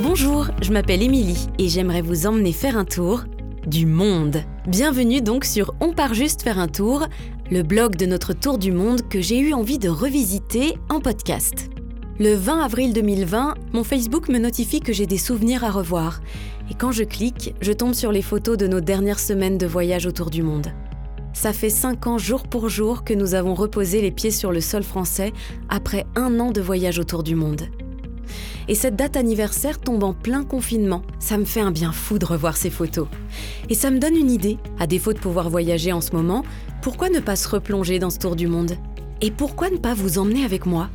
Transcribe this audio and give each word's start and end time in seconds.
Bonjour, 0.00 0.46
je 0.62 0.70
m'appelle 0.72 1.02
Émilie 1.02 1.48
et 1.58 1.68
j'aimerais 1.68 2.02
vous 2.02 2.28
emmener 2.28 2.52
faire 2.52 2.78
un 2.78 2.84
tour 2.84 3.24
du 3.66 3.84
monde. 3.84 4.42
Bienvenue 4.68 5.20
donc 5.20 5.44
sur 5.44 5.74
On 5.80 5.92
part 5.92 6.14
juste 6.14 6.42
faire 6.42 6.60
un 6.60 6.68
tour, 6.68 7.08
le 7.50 7.64
blog 7.64 7.96
de 7.96 8.06
notre 8.06 8.32
tour 8.32 8.58
du 8.58 8.70
monde 8.70 9.08
que 9.08 9.20
j'ai 9.20 9.40
eu 9.40 9.52
envie 9.52 9.80
de 9.80 9.88
revisiter 9.88 10.78
en 10.88 11.00
podcast. 11.00 11.68
Le 12.20 12.34
20 12.34 12.60
avril 12.60 12.92
2020, 12.92 13.54
mon 13.72 13.82
Facebook 13.82 14.28
me 14.28 14.38
notifie 14.38 14.78
que 14.78 14.92
j'ai 14.92 15.06
des 15.06 15.18
souvenirs 15.18 15.64
à 15.64 15.70
revoir. 15.70 16.20
Et 16.70 16.74
quand 16.74 16.92
je 16.92 17.02
clique, 17.02 17.56
je 17.60 17.72
tombe 17.72 17.94
sur 17.94 18.12
les 18.12 18.22
photos 18.22 18.56
de 18.56 18.68
nos 18.68 18.80
dernières 18.80 19.18
semaines 19.18 19.58
de 19.58 19.66
voyage 19.66 20.06
autour 20.06 20.30
du 20.30 20.44
monde. 20.44 20.68
Ça 21.32 21.52
fait 21.52 21.70
5 21.70 22.06
ans 22.06 22.18
jour 22.18 22.44
pour 22.44 22.68
jour 22.68 23.02
que 23.02 23.14
nous 23.14 23.34
avons 23.34 23.54
reposé 23.54 24.00
les 24.00 24.12
pieds 24.12 24.30
sur 24.30 24.52
le 24.52 24.60
sol 24.60 24.84
français 24.84 25.32
après 25.68 26.06
un 26.14 26.38
an 26.38 26.52
de 26.52 26.60
voyage 26.60 27.00
autour 27.00 27.24
du 27.24 27.34
monde. 27.34 27.62
Et 28.68 28.74
cette 28.74 28.96
date 28.96 29.16
anniversaire 29.16 29.80
tombe 29.80 30.04
en 30.04 30.12
plein 30.12 30.44
confinement. 30.44 31.02
Ça 31.18 31.38
me 31.38 31.46
fait 31.46 31.60
un 31.60 31.70
bien 31.70 31.90
fou 31.90 32.18
de 32.18 32.26
revoir 32.26 32.56
ces 32.56 32.70
photos. 32.70 33.08
Et 33.70 33.74
ça 33.74 33.90
me 33.90 33.98
donne 33.98 34.16
une 34.16 34.30
idée. 34.30 34.58
À 34.78 34.86
défaut 34.86 35.14
de 35.14 35.18
pouvoir 35.18 35.48
voyager 35.48 35.92
en 35.92 36.02
ce 36.02 36.14
moment, 36.14 36.44
pourquoi 36.82 37.08
ne 37.08 37.20
pas 37.20 37.36
se 37.36 37.48
replonger 37.48 37.98
dans 37.98 38.10
ce 38.10 38.18
tour 38.18 38.36
du 38.36 38.46
monde? 38.46 38.72
Et 39.22 39.30
pourquoi 39.30 39.70
ne 39.70 39.78
pas 39.78 39.94
vous 39.94 40.18
emmener 40.18 40.44
avec 40.44 40.66
moi? 40.66 40.90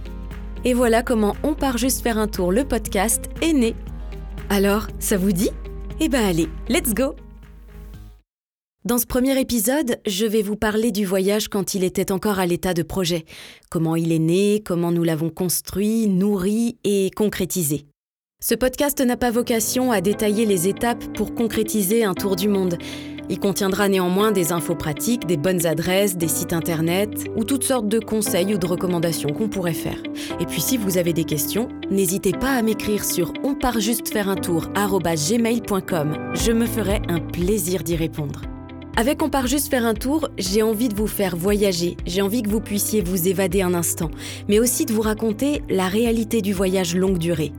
Et 0.65 0.73
voilà 0.73 1.01
comment 1.01 1.35
On 1.43 1.55
part 1.55 1.77
juste 1.77 2.03
faire 2.03 2.17
un 2.17 2.27
tour, 2.27 2.51
le 2.51 2.63
podcast 2.63 3.29
est 3.41 3.53
né. 3.53 3.75
Alors, 4.49 4.87
ça 4.99 5.17
vous 5.17 5.31
dit? 5.31 5.49
Eh 5.99 6.09
ben 6.09 6.23
allez, 6.23 6.49
let's 6.69 6.93
go 6.93 7.15
dans 8.85 8.97
ce 8.97 9.05
premier 9.05 9.39
épisode, 9.39 10.01
je 10.05 10.25
vais 10.25 10.41
vous 10.41 10.57
parler 10.57 10.91
du 10.91 11.05
voyage 11.05 11.47
quand 11.47 11.73
il 11.73 11.85
était 11.85 12.11
encore 12.11 12.39
à 12.39 12.45
l'état 12.45 12.73
de 12.73 12.83
projet, 12.83 13.23
comment 13.69 13.95
il 13.95 14.11
est 14.11 14.19
né, 14.19 14.61
comment 14.65 14.91
nous 14.91 15.03
l'avons 15.03 15.29
construit, 15.29 16.07
nourri 16.07 16.77
et 16.83 17.09
concrétisé. 17.15 17.85
Ce 18.41 18.55
podcast 18.55 18.99
n'a 18.99 19.15
pas 19.15 19.31
vocation 19.31 19.93
à 19.93 20.01
détailler 20.01 20.45
les 20.45 20.67
étapes 20.67 21.05
pour 21.13 21.33
concrétiser 21.33 22.03
un 22.03 22.13
tour 22.13 22.35
du 22.35 22.49
monde. 22.49 22.77
Il 23.29 23.39
contiendra 23.39 23.87
néanmoins 23.87 24.33
des 24.33 24.51
infos 24.51 24.75
pratiques, 24.75 25.25
des 25.25 25.37
bonnes 25.37 25.65
adresses, 25.65 26.17
des 26.17 26.27
sites 26.27 26.51
internet 26.51 27.23
ou 27.37 27.45
toutes 27.45 27.63
sortes 27.63 27.87
de 27.87 27.99
conseils 27.99 28.53
ou 28.53 28.57
de 28.57 28.67
recommandations 28.67 29.29
qu'on 29.29 29.47
pourrait 29.47 29.71
faire. 29.71 30.03
Et 30.41 30.45
puis 30.45 30.59
si 30.59 30.75
vous 30.75 30.97
avez 30.97 31.13
des 31.13 31.23
questions, 31.23 31.69
n'hésitez 31.89 32.33
pas 32.33 32.51
à 32.51 32.61
m'écrire 32.61 33.05
sur 33.05 33.31
onpartjustefaireuntour@gmail.com. 33.45 36.17
Je 36.33 36.51
me 36.51 36.65
ferai 36.65 37.01
un 37.07 37.21
plaisir 37.21 37.83
d'y 37.83 37.95
répondre. 37.95 38.41
Avec 38.95 39.23
On 39.23 39.29
part 39.29 39.47
juste 39.47 39.71
faire 39.71 39.87
un 39.87 39.95
tour, 39.95 40.29
j'ai 40.37 40.61
envie 40.61 40.87
de 40.87 40.93
vous 40.93 41.07
faire 41.07 41.35
voyager, 41.35 41.97
j'ai 42.05 42.21
envie 42.21 42.43
que 42.43 42.49
vous 42.49 42.61
puissiez 42.61 43.01
vous 43.01 43.27
évader 43.27 43.63
un 43.63 43.73
instant, 43.73 44.11
mais 44.47 44.59
aussi 44.59 44.85
de 44.85 44.93
vous 44.93 45.01
raconter 45.01 45.63
la 45.67 45.87
réalité 45.87 46.41
du 46.41 46.53
voyage 46.53 46.95
longue 46.95 47.17
durée. 47.17 47.53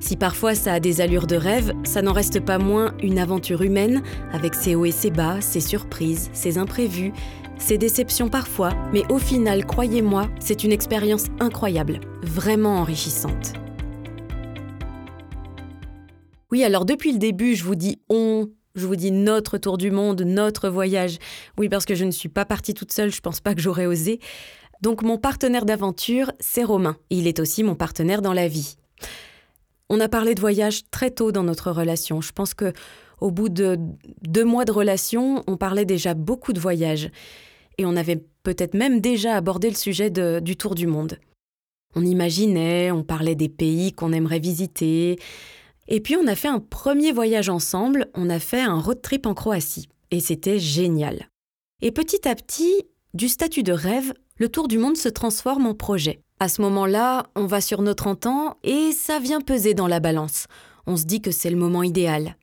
Si 0.00 0.16
parfois 0.16 0.56
ça 0.56 0.72
a 0.72 0.80
des 0.80 1.00
allures 1.00 1.28
de 1.28 1.36
rêve, 1.36 1.72
ça 1.84 2.02
n'en 2.02 2.12
reste 2.12 2.40
pas 2.40 2.58
moins 2.58 2.92
une 3.04 3.20
aventure 3.20 3.62
humaine, 3.62 4.02
avec 4.32 4.56
ses 4.56 4.74
hauts 4.74 4.84
et 4.84 4.90
ses 4.90 5.12
bas, 5.12 5.40
ses 5.40 5.60
surprises, 5.60 6.28
ses 6.32 6.58
imprévus, 6.58 7.12
ses 7.56 7.78
déceptions 7.78 8.28
parfois, 8.28 8.70
mais 8.92 9.04
au 9.12 9.18
final, 9.18 9.66
croyez-moi, 9.66 10.28
c'est 10.40 10.64
une 10.64 10.72
expérience 10.72 11.26
incroyable, 11.38 12.00
vraiment 12.24 12.78
enrichissante. 12.78 13.52
Oui, 16.50 16.64
alors 16.64 16.84
depuis 16.84 17.12
le 17.12 17.18
début, 17.18 17.54
je 17.54 17.62
vous 17.62 17.76
dis 17.76 18.00
on, 18.08 18.48
je 18.80 18.86
vous 18.86 18.96
dis 18.96 19.12
notre 19.12 19.58
tour 19.58 19.78
du 19.78 19.90
monde, 19.90 20.22
notre 20.22 20.68
voyage. 20.68 21.18
Oui, 21.58 21.68
parce 21.68 21.84
que 21.84 21.94
je 21.94 22.04
ne 22.04 22.10
suis 22.10 22.28
pas 22.28 22.44
partie 22.44 22.74
toute 22.74 22.92
seule, 22.92 23.12
je 23.12 23.20
pense 23.20 23.40
pas 23.40 23.54
que 23.54 23.60
j'aurais 23.60 23.86
osé. 23.86 24.18
Donc 24.82 25.02
mon 25.02 25.18
partenaire 25.18 25.66
d'aventure, 25.66 26.32
c'est 26.40 26.64
Romain. 26.64 26.96
Il 27.10 27.26
est 27.26 27.38
aussi 27.38 27.62
mon 27.62 27.74
partenaire 27.74 28.22
dans 28.22 28.32
la 28.32 28.48
vie. 28.48 28.76
On 29.90 30.00
a 30.00 30.08
parlé 30.08 30.34
de 30.34 30.40
voyage 30.40 30.82
très 30.90 31.10
tôt 31.10 31.32
dans 31.32 31.42
notre 31.42 31.70
relation. 31.70 32.20
Je 32.20 32.32
pense 32.32 32.54
que 32.54 32.72
au 33.20 33.30
bout 33.30 33.50
de 33.50 33.78
deux 34.22 34.44
mois 34.44 34.64
de 34.64 34.72
relation, 34.72 35.44
on 35.46 35.56
parlait 35.56 35.84
déjà 35.84 36.14
beaucoup 36.14 36.52
de 36.52 36.60
voyage. 36.60 37.10
Et 37.76 37.84
on 37.84 37.96
avait 37.96 38.24
peut-être 38.42 38.74
même 38.74 39.00
déjà 39.00 39.36
abordé 39.36 39.68
le 39.68 39.76
sujet 39.76 40.10
du 40.10 40.56
tour 40.56 40.74
du 40.74 40.86
monde. 40.86 41.18
On 41.94 42.04
imaginait, 42.04 42.90
on 42.90 43.02
parlait 43.02 43.34
des 43.34 43.48
pays 43.48 43.92
qu'on 43.92 44.12
aimerait 44.12 44.38
visiter, 44.38 45.18
et 45.90 46.00
puis 46.00 46.16
on 46.16 46.26
a 46.28 46.36
fait 46.36 46.48
un 46.48 46.60
premier 46.60 47.12
voyage 47.12 47.48
ensemble, 47.48 48.08
on 48.14 48.30
a 48.30 48.38
fait 48.38 48.60
un 48.60 48.78
road 48.78 49.02
trip 49.02 49.26
en 49.26 49.34
Croatie. 49.34 49.88
Et 50.12 50.20
c'était 50.20 50.60
génial. 50.60 51.28
Et 51.82 51.90
petit 51.90 52.26
à 52.28 52.34
petit, 52.34 52.86
du 53.12 53.28
statut 53.28 53.64
de 53.64 53.72
rêve, 53.72 54.14
le 54.38 54.48
tour 54.48 54.68
du 54.68 54.78
monde 54.78 54.96
se 54.96 55.08
transforme 55.08 55.66
en 55.66 55.74
projet. 55.74 56.22
À 56.38 56.48
ce 56.48 56.62
moment-là, 56.62 57.26
on 57.34 57.46
va 57.46 57.60
sur 57.60 57.82
nos 57.82 57.94
30 57.94 58.26
ans 58.26 58.56
et 58.62 58.92
ça 58.92 59.18
vient 59.18 59.40
peser 59.40 59.74
dans 59.74 59.88
la 59.88 60.00
balance. 60.00 60.46
On 60.86 60.96
se 60.96 61.04
dit 61.04 61.20
que 61.20 61.32
c'est 61.32 61.50
le 61.50 61.56
moment 61.56 61.82
idéal. 61.82 62.36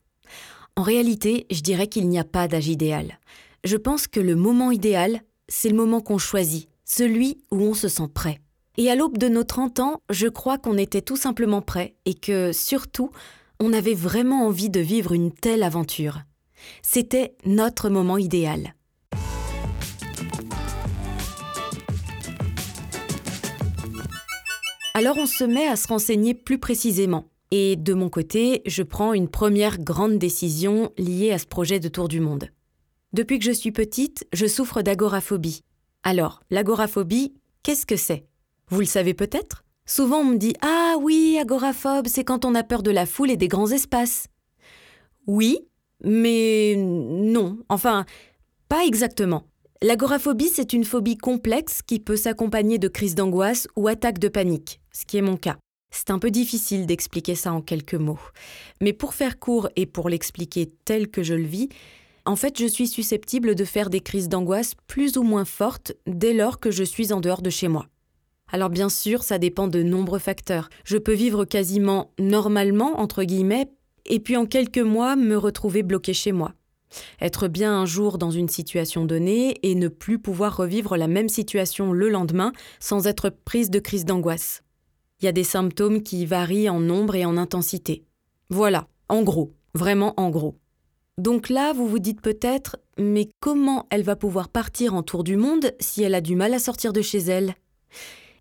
En 0.75 0.83
réalité, 0.83 1.47
je 1.49 1.61
dirais 1.61 1.87
qu'il 1.87 2.07
n'y 2.09 2.19
a 2.19 2.23
pas 2.23 2.47
d'âge 2.47 2.67
idéal. 2.67 3.17
Je 3.63 3.77
pense 3.77 4.07
que 4.07 4.19
le 4.19 4.35
moment 4.35 4.71
idéal, 4.71 5.21
c'est 5.47 5.69
le 5.69 5.75
moment 5.75 6.01
qu'on 6.01 6.17
choisit, 6.17 6.69
celui 6.83 7.39
où 7.51 7.61
on 7.61 7.73
se 7.73 7.87
sent 7.87 8.09
prêt. 8.13 8.39
Et 8.77 8.91
à 8.91 8.95
l'aube 8.95 9.17
de 9.17 9.27
nos 9.27 9.43
30 9.43 9.79
ans, 9.79 10.01
je 10.11 10.27
crois 10.27 10.59
qu'on 10.59 10.77
était 10.77 11.01
tout 11.01 11.17
simplement 11.17 11.61
prêts 11.61 11.95
et 12.05 12.13
que, 12.13 12.51
surtout, 12.53 13.09
on 13.59 13.73
avait 13.73 13.93
vraiment 13.93 14.45
envie 14.45 14.69
de 14.69 14.79
vivre 14.79 15.13
une 15.13 15.31
telle 15.31 15.63
aventure. 15.63 16.19
C'était 16.81 17.35
notre 17.45 17.89
moment 17.89 18.17
idéal. 18.17 18.73
Alors 24.93 25.17
on 25.17 25.27
se 25.27 25.43
met 25.43 25.67
à 25.67 25.75
se 25.75 25.87
renseigner 25.87 26.33
plus 26.33 26.57
précisément. 26.57 27.29
Et 27.51 27.75
de 27.75 27.93
mon 27.93 28.09
côté, 28.09 28.61
je 28.65 28.83
prends 28.83 29.13
une 29.13 29.29
première 29.29 29.79
grande 29.79 30.17
décision 30.17 30.91
liée 30.97 31.31
à 31.31 31.37
ce 31.37 31.45
projet 31.45 31.79
de 31.79 31.87
tour 31.87 32.07
du 32.07 32.19
monde. 32.19 32.49
Depuis 33.13 33.39
que 33.39 33.45
je 33.45 33.51
suis 33.51 33.71
petite, 33.71 34.25
je 34.33 34.47
souffre 34.47 34.81
d'agoraphobie. 34.81 35.61
Alors, 36.03 36.41
l'agoraphobie, 36.49 37.35
qu'est-ce 37.63 37.85
que 37.85 37.95
c'est? 37.95 38.25
Vous 38.69 38.79
le 38.79 38.85
savez 38.85 39.13
peut-être? 39.13 39.63
Souvent 39.87 40.19
on 40.19 40.25
me 40.25 40.37
dit 40.37 40.53
Ah 40.61 40.97
oui, 41.01 41.37
agoraphobe, 41.41 42.07
c'est 42.07 42.25
quand 42.25 42.45
on 42.45 42.53
a 42.53 42.63
peur 42.63 42.83
de 42.83 42.91
la 42.91 43.05
foule 43.05 43.31
et 43.31 43.37
des 43.37 43.47
grands 43.47 43.71
espaces. 43.71 44.27
Oui, 45.25 45.59
mais 46.03 46.75
non, 46.77 47.57
enfin, 47.69 48.05
pas 48.69 48.85
exactement. 48.85 49.45
L'agoraphobie, 49.81 50.49
c'est 50.49 50.73
une 50.73 50.83
phobie 50.83 51.17
complexe 51.17 51.81
qui 51.81 51.99
peut 51.99 52.15
s'accompagner 52.15 52.79
de 52.79 52.87
crises 52.87 53.15
d'angoisse 53.15 53.67
ou 53.75 53.87
attaques 53.87 54.19
de 54.19 54.27
panique, 54.27 54.81
ce 54.91 55.05
qui 55.05 55.17
est 55.17 55.21
mon 55.21 55.37
cas. 55.37 55.57
C'est 55.89 56.09
un 56.09 56.19
peu 56.19 56.31
difficile 56.31 56.85
d'expliquer 56.85 57.35
ça 57.35 57.53
en 57.53 57.61
quelques 57.61 57.93
mots. 57.93 58.19
Mais 58.81 58.91
pour 58.91 59.13
faire 59.13 59.39
court 59.39 59.69
et 59.75 59.85
pour 59.85 60.09
l'expliquer 60.09 60.71
tel 60.83 61.09
que 61.09 61.23
je 61.23 61.33
le 61.33 61.45
vis, 61.45 61.69
en 62.25 62.35
fait, 62.35 62.59
je 62.59 62.65
suis 62.65 62.87
susceptible 62.87 63.55
de 63.55 63.63
faire 63.63 63.89
des 63.89 64.01
crises 64.01 64.27
d'angoisse 64.27 64.73
plus 64.87 65.17
ou 65.17 65.23
moins 65.23 65.45
fortes 65.45 65.93
dès 66.07 66.33
lors 66.33 66.59
que 66.59 66.71
je 66.71 66.83
suis 66.83 67.13
en 67.13 67.21
dehors 67.21 67.41
de 67.41 67.49
chez 67.49 67.69
moi. 67.69 67.87
Alors 68.49 68.69
bien 68.69 68.89
sûr, 68.89 69.23
ça 69.23 69.39
dépend 69.39 69.67
de 69.67 69.83
nombreux 69.83 70.19
facteurs. 70.19 70.69
Je 70.85 70.97
peux 70.97 71.13
vivre 71.13 71.45
quasiment 71.45 72.11
normalement, 72.19 72.99
entre 72.99 73.23
guillemets, 73.23 73.69
et 74.05 74.19
puis 74.19 74.37
en 74.37 74.45
quelques 74.45 74.77
mois 74.77 75.15
me 75.15 75.35
retrouver 75.35 75.83
bloqué 75.83 76.13
chez 76.13 76.31
moi. 76.31 76.53
Être 77.19 77.47
bien 77.47 77.73
un 77.73 77.85
jour 77.85 78.17
dans 78.17 78.31
une 78.31 78.47
situation 78.47 79.05
donnée 79.05 79.57
et 79.63 79.75
ne 79.75 79.89
plus 79.89 80.19
pouvoir 80.19 80.55
revivre 80.55 80.95
la 80.95 81.07
même 81.07 81.29
situation 81.29 81.91
le 81.91 82.09
lendemain 82.09 82.53
sans 82.79 83.07
être 83.07 83.29
prise 83.29 83.69
de 83.69 83.79
crise 83.79 84.05
d'angoisse. 84.05 84.63
Il 85.19 85.25
y 85.25 85.27
a 85.27 85.33
des 85.33 85.43
symptômes 85.43 86.01
qui 86.01 86.25
varient 86.25 86.69
en 86.69 86.79
nombre 86.79 87.15
et 87.15 87.25
en 87.25 87.37
intensité. 87.37 88.05
Voilà, 88.49 88.87
en 89.09 89.23
gros, 89.23 89.53
vraiment 89.73 90.13
en 90.15 90.29
gros. 90.29 90.55
Donc 91.17 91.49
là, 91.49 91.73
vous 91.73 91.87
vous 91.87 91.99
dites 91.99 92.21
peut-être, 92.21 92.77
mais 92.97 93.27
comment 93.39 93.87
elle 93.89 94.03
va 94.03 94.15
pouvoir 94.15 94.47
partir 94.47 94.93
en 94.93 95.03
tour 95.03 95.23
du 95.23 95.35
monde 95.35 95.71
si 95.79 96.03
elle 96.03 96.13
a 96.13 96.21
du 96.21 96.35
mal 96.35 96.53
à 96.53 96.59
sortir 96.59 96.93
de 96.93 97.01
chez 97.01 97.17
elle? 97.17 97.55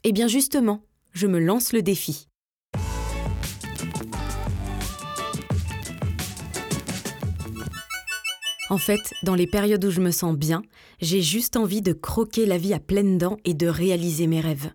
Eh 0.08 0.12
bien 0.12 0.28
justement, 0.28 0.84
je 1.10 1.26
me 1.26 1.40
lance 1.40 1.72
le 1.72 1.82
défi. 1.82 2.28
En 8.70 8.78
fait, 8.78 9.00
dans 9.24 9.34
les 9.34 9.48
périodes 9.48 9.84
où 9.84 9.90
je 9.90 10.00
me 10.00 10.12
sens 10.12 10.36
bien, 10.36 10.62
j'ai 11.00 11.22
juste 11.22 11.56
envie 11.56 11.82
de 11.82 11.92
croquer 11.92 12.46
la 12.46 12.56
vie 12.56 12.72
à 12.72 12.78
pleines 12.78 13.18
dents 13.18 13.36
et 13.44 13.52
de 13.52 13.66
réaliser 13.66 14.28
mes 14.28 14.40
rêves. 14.40 14.70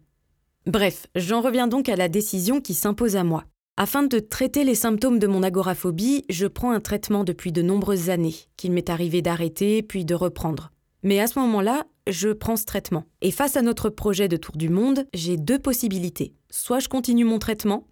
Bref, 0.66 1.08
j'en 1.16 1.40
reviens 1.40 1.68
donc 1.68 1.88
à 1.88 1.96
la 1.96 2.10
décision 2.10 2.60
qui 2.60 2.74
s'impose 2.74 3.16
à 3.16 3.24
moi. 3.24 3.46
Afin 3.78 4.04
de 4.04 4.20
traiter 4.20 4.66
les 4.66 4.76
symptômes 4.76 5.18
de 5.18 5.28
mon 5.28 5.44
agoraphobie, 5.44 6.26
je 6.28 6.46
prends 6.46 6.72
un 6.72 6.82
traitement 6.82 7.24
depuis 7.24 7.54
de 7.54 7.62
nombreuses 7.62 8.10
années, 8.10 8.36
qu'il 8.58 8.74
m'est 8.74 8.90
arrivé 8.90 9.22
d'arrêter 9.22 9.82
puis 9.82 10.04
de 10.04 10.14
reprendre. 10.14 10.74
Mais 11.04 11.22
à 11.22 11.28
ce 11.28 11.40
moment-là, 11.40 11.86
je 12.08 12.30
prends 12.30 12.56
ce 12.56 12.66
traitement. 12.66 13.06
Et 13.22 13.32
face 13.32 13.58
à 13.58 13.62
notre 13.62 13.90
projet 13.90 14.28
de 14.28 14.38
tour 14.38 14.58
du 14.58 14.70
monde, 14.70 15.06
j'ai 15.14 15.38
deux 15.38 15.60
possibilités. 15.60 16.34
Soit 16.50 16.80
je 16.80 16.90
continue 16.90 17.26
mon 17.26 17.40
traitement, 17.40 17.88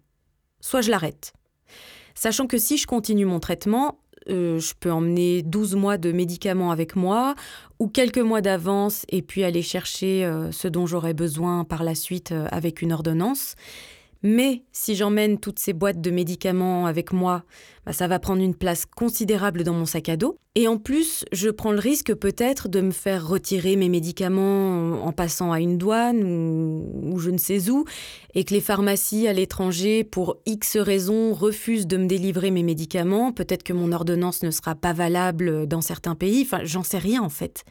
soit 0.60 0.80
je 0.80 0.90
l'arrête. 0.90 1.32
Sachant 2.14 2.46
que 2.46 2.58
si 2.58 2.76
je 2.76 2.86
continue 2.86 3.24
mon 3.24 3.40
traitement, 3.40 4.00
euh, 4.28 4.58
je 4.58 4.74
peux 4.78 4.92
emmener 4.92 5.42
12 5.42 5.76
mois 5.76 5.96
de 5.96 6.12
médicaments 6.12 6.70
avec 6.70 6.94
moi 6.94 7.34
ou 7.78 7.88
quelques 7.88 8.18
mois 8.18 8.42
d'avance 8.42 9.06
et 9.08 9.22
puis 9.22 9.44
aller 9.44 9.62
chercher 9.62 10.24
euh, 10.24 10.52
ce 10.52 10.68
dont 10.68 10.86
j'aurais 10.86 11.14
besoin 11.14 11.64
par 11.64 11.82
la 11.82 11.94
suite 11.94 12.32
euh, 12.32 12.46
avec 12.50 12.82
une 12.82 12.92
ordonnance. 12.92 13.54
Mais 14.22 14.62
si 14.72 14.94
j'emmène 14.94 15.38
toutes 15.38 15.58
ces 15.58 15.72
boîtes 15.72 16.00
de 16.00 16.10
médicaments 16.10 16.86
avec 16.86 17.12
moi, 17.12 17.44
bah, 17.86 17.92
ça 17.92 18.06
va 18.06 18.18
prendre 18.18 18.42
une 18.42 18.54
place 18.54 18.84
considérable 18.84 19.64
dans 19.64 19.72
mon 19.72 19.86
sac 19.86 20.10
à 20.10 20.16
dos. 20.16 20.36
Et 20.54 20.68
en 20.68 20.76
plus, 20.76 21.24
je 21.32 21.48
prends 21.48 21.72
le 21.72 21.78
risque 21.78 22.14
peut-être 22.14 22.68
de 22.68 22.80
me 22.80 22.90
faire 22.90 23.26
retirer 23.26 23.76
mes 23.76 23.88
médicaments 23.88 25.04
en 25.04 25.12
passant 25.12 25.52
à 25.52 25.60
une 25.60 25.78
douane 25.78 26.22
ou, 26.22 27.12
ou 27.12 27.18
je 27.18 27.30
ne 27.30 27.38
sais 27.38 27.70
où, 27.70 27.84
et 28.34 28.44
que 28.44 28.52
les 28.52 28.60
pharmacies 28.60 29.26
à 29.26 29.32
l'étranger, 29.32 30.04
pour 30.04 30.36
X 30.44 30.76
raisons, 30.76 31.32
refusent 31.32 31.86
de 31.86 31.96
me 31.96 32.06
délivrer 32.06 32.50
mes 32.50 32.62
médicaments. 32.62 33.32
Peut-être 33.32 33.62
que 33.62 33.72
mon 33.72 33.92
ordonnance 33.92 34.42
ne 34.42 34.50
sera 34.50 34.74
pas 34.74 34.92
valable 34.92 35.66
dans 35.66 35.80
certains 35.80 36.14
pays. 36.14 36.42
Enfin, 36.42 36.60
j'en 36.64 36.82
sais 36.82 36.98
rien 36.98 37.22
en 37.22 37.30
fait. 37.30 37.64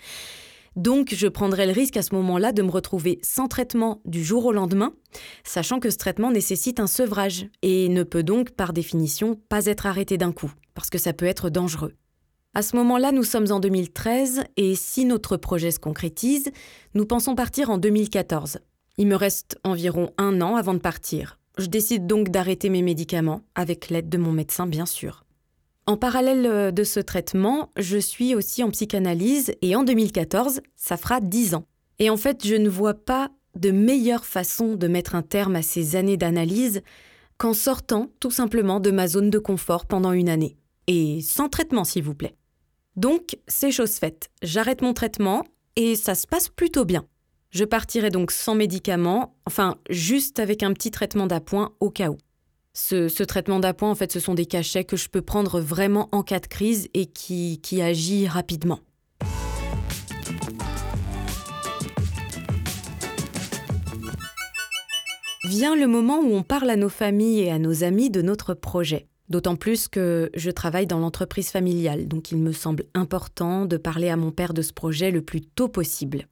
Donc 0.75 1.13
je 1.13 1.27
prendrais 1.27 1.65
le 1.65 1.73
risque 1.73 1.97
à 1.97 2.01
ce 2.01 2.15
moment-là 2.15 2.51
de 2.51 2.61
me 2.61 2.71
retrouver 2.71 3.19
sans 3.21 3.47
traitement 3.47 4.01
du 4.05 4.23
jour 4.23 4.45
au 4.45 4.51
lendemain, 4.51 4.93
sachant 5.43 5.79
que 5.79 5.89
ce 5.89 5.97
traitement 5.97 6.31
nécessite 6.31 6.79
un 6.79 6.87
sevrage 6.87 7.47
et 7.61 7.89
ne 7.89 8.03
peut 8.03 8.23
donc 8.23 8.51
par 8.51 8.73
définition 8.73 9.39
pas 9.49 9.65
être 9.65 9.85
arrêté 9.85 10.17
d'un 10.17 10.31
coup, 10.31 10.51
parce 10.73 10.89
que 10.89 10.97
ça 10.97 11.13
peut 11.13 11.25
être 11.25 11.49
dangereux. 11.49 11.93
À 12.55 12.61
ce 12.61 12.75
moment-là, 12.77 13.11
nous 13.11 13.23
sommes 13.23 13.51
en 13.51 13.59
2013 13.59 14.43
et 14.57 14.75
si 14.75 15.05
notre 15.05 15.37
projet 15.37 15.71
se 15.71 15.79
concrétise, 15.79 16.49
nous 16.95 17.05
pensons 17.05 17.35
partir 17.35 17.69
en 17.69 17.77
2014. 17.77 18.59
Il 18.97 19.07
me 19.07 19.15
reste 19.15 19.57
environ 19.63 20.11
un 20.17 20.41
an 20.41 20.55
avant 20.55 20.73
de 20.73 20.79
partir. 20.79 21.39
Je 21.57 21.67
décide 21.67 22.07
donc 22.07 22.29
d'arrêter 22.29 22.69
mes 22.69 22.81
médicaments, 22.81 23.41
avec 23.53 23.89
l'aide 23.89 24.09
de 24.09 24.17
mon 24.17 24.31
médecin 24.31 24.65
bien 24.65 24.85
sûr. 24.85 25.25
En 25.89 25.97
parallèle 25.97 26.45
euh, 26.45 26.69
de 26.69 26.83
ce 26.83 26.99
traitement, 26.99 27.71
je 27.75 27.97
suis 27.97 28.35
aussi 28.35 28.63
en 28.63 28.69
psychanalyse 28.69 29.55
et 29.63 29.75
en 29.75 29.83
2014, 29.83 30.61
ça 30.75 30.97
fera 30.97 31.19
10 31.19 31.55
ans. 31.55 31.65
Et 31.97 32.11
en 32.11 32.15
fait, 32.15 32.45
je 32.45 32.53
ne 32.53 32.69
vois 32.69 32.93
pas 32.93 33.31
de 33.55 33.71
meilleure 33.71 34.23
façon 34.23 34.75
de 34.75 34.87
mettre 34.87 35.15
un 35.15 35.23
terme 35.23 35.55
à 35.55 35.63
ces 35.63 35.95
années 35.95 36.15
d'analyse 36.15 36.83
qu'en 37.39 37.55
sortant 37.55 38.11
tout 38.19 38.29
simplement 38.29 38.79
de 38.79 38.91
ma 38.91 39.07
zone 39.07 39.31
de 39.31 39.39
confort 39.39 39.87
pendant 39.87 40.11
une 40.11 40.29
année. 40.29 40.57
Et 40.85 41.21
sans 41.23 41.49
traitement, 41.49 41.85
s'il 41.85 42.03
vous 42.03 42.13
plaît. 42.13 42.35
Donc, 42.95 43.39
c'est 43.47 43.71
chose 43.71 43.95
faite. 43.95 44.29
J'arrête 44.43 44.83
mon 44.83 44.93
traitement 44.93 45.43
et 45.75 45.95
ça 45.95 46.13
se 46.13 46.27
passe 46.27 46.49
plutôt 46.49 46.85
bien. 46.85 47.07
Je 47.49 47.65
partirai 47.65 48.11
donc 48.11 48.29
sans 48.29 48.53
médicaments, 48.53 49.35
enfin 49.47 49.75
juste 49.89 50.39
avec 50.39 50.61
un 50.61 50.71
petit 50.73 50.91
traitement 50.91 51.25
d'appoint 51.25 51.73
au 51.79 51.89
cas 51.89 52.11
où. 52.11 52.17
Ce, 52.73 53.23
traitement 53.23 53.59
d'appoint, 53.59 53.89
en 53.89 53.95
fait, 53.95 54.11
ce 54.11 54.19
sont 54.19 54.33
des 54.33 54.45
cachets 54.45 54.83
que 54.83 54.95
je 54.95 55.09
peux 55.09 55.21
prendre 55.21 55.59
vraiment 55.59 56.07
en 56.11 56.23
cas 56.23 56.39
de 56.39 56.47
crise 56.47 56.87
et 56.93 57.07
qui, 57.07 57.59
qui 57.61 57.81
agit 57.81 58.27
rapidement. 58.27 58.79
Vient 65.45 65.75
le 65.75 65.87
moment 65.87 66.19
où 66.19 66.33
on 66.33 66.43
parle 66.43 66.69
à 66.69 66.75
nos 66.75 66.89
familles 66.89 67.41
et 67.41 67.51
à 67.51 67.57
nos 67.57 67.83
amis 67.83 68.11
de 68.11 68.21
notre 68.21 68.53
projet. 68.53 69.07
D'autant 69.29 69.55
plus 69.55 69.87
que 69.87 70.29
je 70.35 70.51
travaille 70.51 70.87
dans 70.87 70.99
l'entreprise 70.99 71.49
familiale, 71.49 72.07
donc 72.07 72.31
il 72.31 72.37
me 72.37 72.51
semble 72.51 72.85
important 72.93 73.65
de 73.65 73.77
parler 73.77 74.09
à 74.09 74.15
mon 74.15 74.31
père 74.31 74.53
de 74.53 74.61
ce 74.61 74.73
projet 74.73 75.11
le 75.11 75.21
plus 75.21 75.41
tôt 75.41 75.67
possible. 75.67 76.27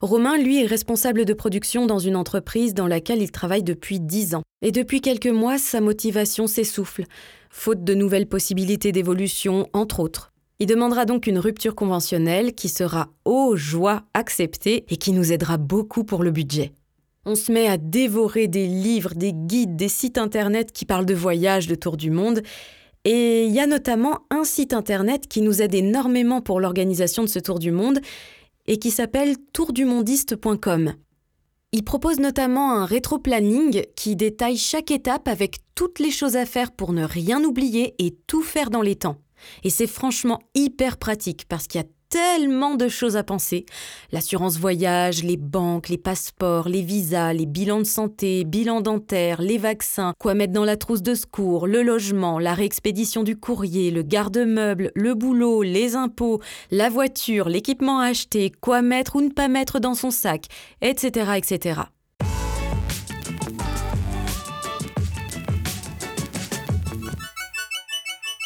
Romain, 0.00 0.38
lui, 0.38 0.62
est 0.62 0.66
responsable 0.66 1.26
de 1.26 1.34
production 1.34 1.84
dans 1.84 1.98
une 1.98 2.16
entreprise 2.16 2.72
dans 2.72 2.86
laquelle 2.86 3.20
il 3.20 3.30
travaille 3.30 3.62
depuis 3.62 4.00
dix 4.00 4.34
ans. 4.34 4.42
Et 4.62 4.72
depuis 4.72 5.02
quelques 5.02 5.26
mois, 5.26 5.58
sa 5.58 5.82
motivation 5.82 6.46
s'essouffle, 6.46 7.04
faute 7.50 7.84
de 7.84 7.92
nouvelles 7.92 8.26
possibilités 8.26 8.92
d'évolution, 8.92 9.68
entre 9.74 10.00
autres. 10.00 10.32
Il 10.58 10.68
demandera 10.68 11.04
donc 11.04 11.26
une 11.26 11.38
rupture 11.38 11.74
conventionnelle 11.74 12.54
qui 12.54 12.70
sera, 12.70 13.10
ô 13.26 13.56
joie, 13.56 14.04
acceptée 14.14 14.86
et 14.88 14.96
qui 14.96 15.12
nous 15.12 15.32
aidera 15.32 15.58
beaucoup 15.58 16.02
pour 16.02 16.22
le 16.22 16.30
budget. 16.30 16.72
On 17.26 17.34
se 17.34 17.52
met 17.52 17.68
à 17.68 17.76
dévorer 17.76 18.48
des 18.48 18.66
livres, 18.66 19.12
des 19.14 19.34
guides, 19.34 19.76
des 19.76 19.88
sites 19.90 20.16
internet 20.16 20.72
qui 20.72 20.86
parlent 20.86 21.04
de 21.04 21.12
voyages, 21.12 21.66
de 21.66 21.74
tour 21.74 21.98
du 21.98 22.10
monde. 22.10 22.40
Et 23.04 23.44
il 23.44 23.52
y 23.52 23.60
a 23.60 23.66
notamment 23.66 24.20
un 24.30 24.44
site 24.44 24.72
internet 24.72 25.26
qui 25.28 25.42
nous 25.42 25.60
aide 25.60 25.74
énormément 25.74 26.40
pour 26.40 26.58
l'organisation 26.58 27.22
de 27.22 27.28
ce 27.28 27.38
tour 27.38 27.58
du 27.58 27.70
monde 27.70 28.00
et 28.70 28.78
qui 28.78 28.92
s'appelle 28.92 29.36
tourdumondiste.com. 29.52 30.94
Il 31.72 31.84
propose 31.84 32.20
notamment 32.20 32.72
un 32.72 32.84
rétro-planning 32.84 33.84
qui 33.96 34.14
détaille 34.14 34.56
chaque 34.56 34.92
étape 34.92 35.26
avec 35.26 35.58
toutes 35.74 35.98
les 35.98 36.12
choses 36.12 36.36
à 36.36 36.46
faire 36.46 36.70
pour 36.70 36.92
ne 36.92 37.04
rien 37.04 37.42
oublier 37.42 37.96
et 37.98 38.16
tout 38.28 38.42
faire 38.42 38.70
dans 38.70 38.80
les 38.80 38.94
temps. 38.94 39.18
Et 39.64 39.70
c'est 39.70 39.88
franchement 39.88 40.38
hyper 40.54 40.98
pratique 40.98 41.46
parce 41.48 41.66
qu'il 41.66 41.80
y 41.80 41.84
a 41.84 41.88
tellement 42.10 42.74
de 42.74 42.88
choses 42.88 43.16
à 43.16 43.22
penser. 43.22 43.64
L'assurance 44.12 44.58
voyage, 44.58 45.22
les 45.22 45.36
banques, 45.36 45.88
les 45.88 45.96
passeports, 45.96 46.68
les 46.68 46.82
visas, 46.82 47.32
les 47.32 47.46
bilans 47.46 47.78
de 47.78 47.84
santé, 47.84 48.44
bilans 48.44 48.80
dentaires, 48.80 49.40
les 49.40 49.58
vaccins, 49.58 50.12
quoi 50.18 50.34
mettre 50.34 50.52
dans 50.52 50.64
la 50.64 50.76
trousse 50.76 51.02
de 51.02 51.14
secours, 51.14 51.66
le 51.66 51.82
logement, 51.82 52.38
la 52.38 52.52
réexpédition 52.52 53.22
du 53.22 53.36
courrier, 53.36 53.90
le 53.90 54.02
garde-meuble, 54.02 54.90
le 54.94 55.14
boulot, 55.14 55.62
les 55.62 55.94
impôts, 55.94 56.40
la 56.70 56.88
voiture, 56.88 57.48
l'équipement 57.48 58.00
à 58.00 58.06
acheter, 58.06 58.50
quoi 58.60 58.82
mettre 58.82 59.16
ou 59.16 59.20
ne 59.20 59.30
pas 59.30 59.48
mettre 59.48 59.78
dans 59.78 59.94
son 59.94 60.10
sac, 60.10 60.46
etc. 60.82 61.32
etc. 61.36 61.80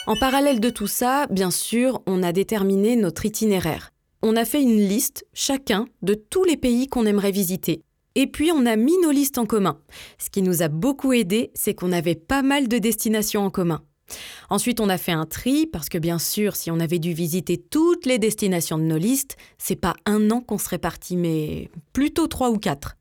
En 0.06 0.16
parallèle 0.16 0.60
de 0.60 0.68
tout 0.68 0.86
ça, 0.86 1.26
bien 1.30 1.50
sûr, 1.50 2.02
on 2.06 2.22
a 2.22 2.32
déterminé 2.32 2.94
notre 2.94 3.24
itinéraire. 3.24 3.90
On 4.20 4.36
a 4.36 4.44
fait 4.44 4.60
une 4.60 4.86
liste, 4.86 5.24
chacun, 5.32 5.86
de 6.02 6.12
tous 6.12 6.44
les 6.44 6.58
pays 6.58 6.88
qu'on 6.88 7.06
aimerait 7.06 7.30
visiter. 7.30 7.80
Et 8.14 8.26
puis 8.26 8.52
on 8.52 8.66
a 8.66 8.76
mis 8.76 8.98
nos 9.02 9.10
listes 9.10 9.38
en 9.38 9.46
commun. 9.46 9.80
Ce 10.18 10.28
qui 10.28 10.42
nous 10.42 10.60
a 10.60 10.68
beaucoup 10.68 11.14
aidé, 11.14 11.50
c'est 11.54 11.72
qu'on 11.72 11.90
avait 11.90 12.16
pas 12.16 12.42
mal 12.42 12.68
de 12.68 12.76
destinations 12.76 13.46
en 13.46 13.50
commun. 13.50 13.82
Ensuite, 14.50 14.80
on 14.80 14.90
a 14.90 14.98
fait 14.98 15.12
un 15.12 15.24
tri, 15.24 15.66
parce 15.66 15.88
que 15.88 15.96
bien 15.96 16.18
sûr, 16.18 16.54
si 16.54 16.70
on 16.70 16.80
avait 16.80 16.98
dû 16.98 17.14
visiter 17.14 17.56
toutes 17.56 18.04
les 18.04 18.18
destinations 18.18 18.76
de 18.76 18.84
nos 18.84 18.98
listes, 18.98 19.36
c'est 19.56 19.74
pas 19.74 19.94
un 20.04 20.30
an 20.30 20.42
qu'on 20.42 20.58
serait 20.58 20.76
parti, 20.76 21.16
mais 21.16 21.70
plutôt 21.94 22.26
trois 22.26 22.50
ou 22.50 22.58
quatre. 22.58 22.96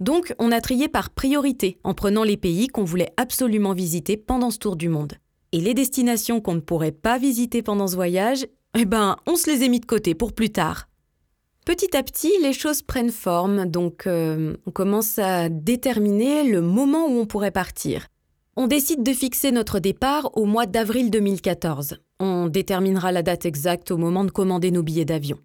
Donc, 0.00 0.34
on 0.38 0.52
a 0.52 0.60
trié 0.60 0.88
par 0.88 1.08
priorité, 1.08 1.78
en 1.82 1.94
prenant 1.94 2.24
les 2.24 2.36
pays 2.36 2.66
qu'on 2.66 2.84
voulait 2.84 3.14
absolument 3.16 3.72
visiter 3.72 4.18
pendant 4.18 4.50
ce 4.50 4.58
tour 4.58 4.76
du 4.76 4.90
monde. 4.90 5.14
Et 5.52 5.60
les 5.60 5.74
destinations 5.74 6.40
qu'on 6.40 6.54
ne 6.54 6.60
pourrait 6.60 6.92
pas 6.92 7.18
visiter 7.18 7.62
pendant 7.62 7.88
ce 7.88 7.96
voyage, 7.96 8.46
eh 8.78 8.84
ben, 8.84 9.16
on 9.26 9.36
se 9.36 9.50
les 9.50 9.64
a 9.64 9.68
mis 9.68 9.80
de 9.80 9.86
côté 9.86 10.14
pour 10.14 10.32
plus 10.32 10.50
tard. 10.50 10.88
Petit 11.66 11.96
à 11.96 12.02
petit, 12.02 12.32
les 12.42 12.52
choses 12.52 12.82
prennent 12.82 13.10
forme, 13.10 13.66
donc 13.66 14.06
euh, 14.06 14.56
on 14.66 14.70
commence 14.70 15.18
à 15.18 15.48
déterminer 15.48 16.44
le 16.44 16.60
moment 16.60 17.06
où 17.06 17.18
on 17.18 17.26
pourrait 17.26 17.50
partir. 17.50 18.06
On 18.56 18.66
décide 18.66 19.02
de 19.02 19.12
fixer 19.12 19.52
notre 19.52 19.78
départ 19.78 20.36
au 20.36 20.44
mois 20.44 20.66
d'avril 20.66 21.10
2014. 21.10 21.98
On 22.18 22.48
déterminera 22.48 23.12
la 23.12 23.22
date 23.22 23.46
exacte 23.46 23.90
au 23.90 23.96
moment 23.96 24.24
de 24.24 24.30
commander 24.30 24.70
nos 24.70 24.82
billets 24.82 25.04
d'avion. 25.04 25.38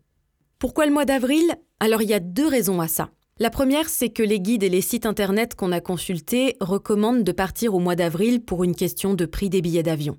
Pourquoi 0.59 0.85
le 0.85 0.93
mois 0.93 1.05
d'avril? 1.05 1.55
Alors 1.79 2.01
il 2.01 2.09
y 2.09 2.13
a 2.13 2.19
deux 2.19 2.47
raisons 2.47 2.79
à 2.79 2.87
ça. 2.87 3.09
La 3.37 3.49
première, 3.49 3.89
c'est 3.89 4.07
que 4.07 4.23
les 4.23 4.39
guides 4.39 4.63
et 4.63 4.69
les 4.69 4.79
sites 4.79 5.05
internet 5.05 5.55
qu'on 5.55 5.73
a 5.73 5.81
consultés 5.81 6.55
recommandent 6.61 7.25
de 7.25 7.31
partir 7.33 7.75
au 7.75 7.79
mois 7.79 7.97
d'avril 7.97 8.41
pour 8.41 8.63
une 8.63 8.73
question 8.73 9.13
de 9.13 9.25
prix 9.25 9.49
des 9.49 9.61
billets 9.61 9.83
d'avion. 9.83 10.15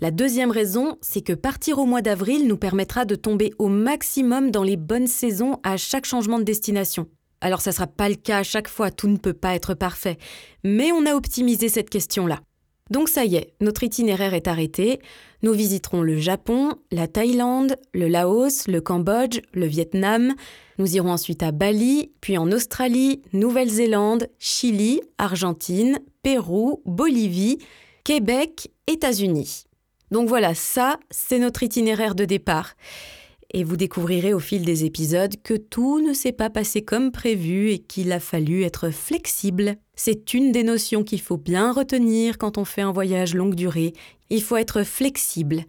La 0.00 0.10
deuxième 0.10 0.50
raison, 0.50 0.98
c'est 1.00 1.20
que 1.20 1.32
partir 1.32 1.78
au 1.78 1.86
mois 1.86 2.02
d'avril 2.02 2.48
nous 2.48 2.56
permettra 2.56 3.04
de 3.04 3.14
tomber 3.14 3.52
au 3.60 3.68
maximum 3.68 4.50
dans 4.50 4.64
les 4.64 4.76
bonnes 4.76 5.06
saisons 5.06 5.60
à 5.62 5.76
chaque 5.76 6.06
changement 6.06 6.40
de 6.40 6.44
destination. 6.44 7.06
Alors 7.40 7.60
ça 7.60 7.70
sera 7.70 7.86
pas 7.86 8.08
le 8.08 8.16
cas 8.16 8.38
à 8.38 8.42
chaque 8.42 8.66
fois, 8.66 8.90
tout 8.90 9.06
ne 9.06 9.16
peut 9.16 9.32
pas 9.32 9.54
être 9.54 9.74
parfait, 9.74 10.18
mais 10.64 10.90
on 10.90 11.06
a 11.06 11.14
optimisé 11.14 11.68
cette 11.68 11.88
question-là. 11.88 12.40
Donc 12.90 13.08
ça 13.08 13.24
y 13.24 13.36
est, 13.36 13.54
notre 13.60 13.84
itinéraire 13.84 14.34
est 14.34 14.48
arrêté. 14.48 14.98
Nous 15.42 15.52
visiterons 15.52 16.02
le 16.02 16.16
Japon, 16.16 16.72
la 16.90 17.06
Thaïlande, 17.06 17.76
le 17.94 18.08
Laos, 18.08 18.66
le 18.66 18.80
Cambodge, 18.80 19.40
le 19.54 19.66
Vietnam. 19.66 20.34
Nous 20.78 20.96
irons 20.96 21.10
ensuite 21.10 21.42
à 21.42 21.52
Bali, 21.52 22.12
puis 22.20 22.38
en 22.38 22.50
Australie, 22.52 23.22
Nouvelle-Zélande, 23.32 24.28
Chili, 24.38 25.00
Argentine, 25.18 25.98
Pérou, 26.22 26.82
Bolivie, 26.84 27.58
Québec, 28.04 28.70
États-Unis. 28.86 29.64
Donc 30.10 30.28
voilà, 30.28 30.54
ça, 30.54 30.98
c'est 31.10 31.38
notre 31.38 31.62
itinéraire 31.62 32.14
de 32.14 32.24
départ 32.24 32.74
et 33.52 33.64
vous 33.64 33.76
découvrirez 33.76 34.34
au 34.34 34.38
fil 34.38 34.64
des 34.64 34.84
épisodes 34.84 35.34
que 35.42 35.54
tout 35.54 36.00
ne 36.00 36.12
s'est 36.12 36.32
pas 36.32 36.50
passé 36.50 36.82
comme 36.82 37.12
prévu 37.12 37.70
et 37.70 37.78
qu'il 37.78 38.12
a 38.12 38.20
fallu 38.20 38.64
être 38.64 38.90
flexible. 38.90 39.76
C'est 39.94 40.34
une 40.34 40.52
des 40.52 40.62
notions 40.62 41.04
qu'il 41.04 41.20
faut 41.20 41.36
bien 41.36 41.72
retenir 41.72 42.38
quand 42.38 42.58
on 42.58 42.64
fait 42.64 42.82
un 42.82 42.92
voyage 42.92 43.34
longue 43.34 43.54
durée. 43.54 43.92
Il 44.30 44.42
faut 44.42 44.56
être 44.56 44.82
flexible 44.82 45.64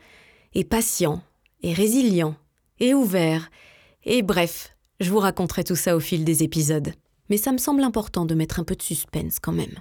et 0.54 0.64
patient 0.64 1.22
et 1.62 1.74
résilient 1.74 2.36
et 2.80 2.94
ouvert. 2.94 3.50
Et 4.04 4.22
bref, 4.22 4.76
je 5.00 5.12
vous 5.12 5.20
raconterai 5.20 5.64
tout 5.64 5.76
ça 5.76 5.96
au 5.96 6.00
fil 6.00 6.24
des 6.24 6.44
épisodes. 6.44 6.94
Mais 7.30 7.38
ça 7.38 7.52
me 7.52 7.58
semble 7.58 7.84
important 7.84 8.26
de 8.26 8.36
mettre 8.36 8.60
un 8.60 8.64
peu 8.64 8.76
de 8.76 8.82
suspense 8.82 9.40
quand 9.40 9.52
même. 9.52 9.76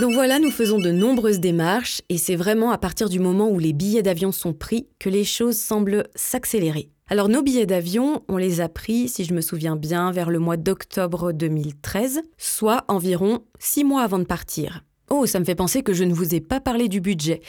Donc 0.00 0.14
voilà, 0.14 0.38
nous 0.38 0.50
faisons 0.50 0.78
de 0.78 0.90
nombreuses 0.90 1.40
démarches 1.40 2.00
et 2.08 2.16
c'est 2.16 2.34
vraiment 2.34 2.70
à 2.70 2.78
partir 2.78 3.10
du 3.10 3.20
moment 3.20 3.50
où 3.50 3.58
les 3.58 3.74
billets 3.74 4.02
d'avion 4.02 4.32
sont 4.32 4.54
pris 4.54 4.88
que 4.98 5.10
les 5.10 5.24
choses 5.24 5.58
semblent 5.58 6.08
s'accélérer. 6.14 6.90
Alors 7.08 7.28
nos 7.28 7.42
billets 7.42 7.66
d'avion, 7.66 8.22
on 8.28 8.38
les 8.38 8.62
a 8.62 8.70
pris, 8.70 9.08
si 9.08 9.24
je 9.24 9.34
me 9.34 9.42
souviens 9.42 9.76
bien, 9.76 10.10
vers 10.10 10.30
le 10.30 10.38
mois 10.38 10.56
d'octobre 10.56 11.32
2013, 11.32 12.22
soit 12.38 12.84
environ 12.88 13.40
six 13.58 13.84
mois 13.84 14.02
avant 14.02 14.20
de 14.20 14.24
partir. 14.24 14.84
Oh, 15.12 15.26
ça 15.26 15.40
me 15.40 15.44
fait 15.44 15.56
penser 15.56 15.82
que 15.82 15.92
je 15.92 16.04
ne 16.04 16.14
vous 16.14 16.36
ai 16.36 16.40
pas 16.40 16.60
parlé 16.60 16.88
du 16.88 17.00
budget. 17.00 17.40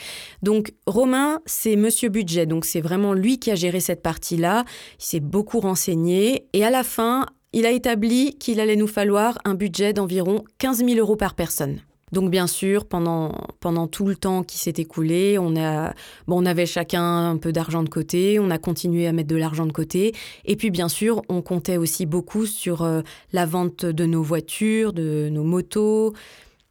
Donc, 0.42 0.72
Romain, 0.86 1.40
c'est 1.46 1.76
monsieur 1.76 2.08
budget, 2.08 2.44
donc 2.44 2.64
c'est 2.64 2.80
vraiment 2.80 3.14
lui 3.14 3.38
qui 3.38 3.52
a 3.52 3.54
géré 3.54 3.78
cette 3.78 4.02
partie-là. 4.02 4.64
Il 4.98 5.04
s'est 5.04 5.20
beaucoup 5.20 5.60
renseigné 5.60 6.48
et 6.52 6.64
à 6.64 6.70
la 6.70 6.82
fin, 6.82 7.26
il 7.52 7.64
a 7.64 7.70
établi 7.70 8.36
qu'il 8.38 8.58
allait 8.58 8.74
nous 8.74 8.88
falloir 8.88 9.38
un 9.44 9.54
budget 9.54 9.92
d'environ 9.92 10.44
15 10.58 10.84
000 10.84 10.98
euros 10.98 11.14
par 11.14 11.34
personne. 11.34 11.78
Donc 12.10 12.30
bien 12.30 12.46
sûr, 12.46 12.84
pendant, 12.84 13.32
pendant 13.60 13.86
tout 13.86 14.06
le 14.06 14.16
temps 14.16 14.42
qui 14.42 14.58
s'est 14.58 14.74
écoulé, 14.76 15.38
on, 15.38 15.56
a, 15.56 15.94
bon, 16.26 16.42
on 16.42 16.46
avait 16.46 16.66
chacun 16.66 17.30
un 17.30 17.36
peu 17.38 17.52
d'argent 17.52 17.82
de 17.82 17.88
côté, 17.88 18.38
on 18.38 18.50
a 18.50 18.58
continué 18.58 19.06
à 19.06 19.12
mettre 19.12 19.28
de 19.28 19.36
l'argent 19.36 19.66
de 19.66 19.72
côté, 19.72 20.14
et 20.44 20.56
puis 20.56 20.70
bien 20.70 20.88
sûr, 20.88 21.22
on 21.30 21.40
comptait 21.40 21.78
aussi 21.78 22.04
beaucoup 22.04 22.44
sur 22.44 22.82
euh, 22.82 23.00
la 23.32 23.46
vente 23.46 23.86
de 23.86 24.04
nos 24.04 24.22
voitures, 24.22 24.92
de 24.92 25.30
nos 25.30 25.44
motos. 25.44 26.12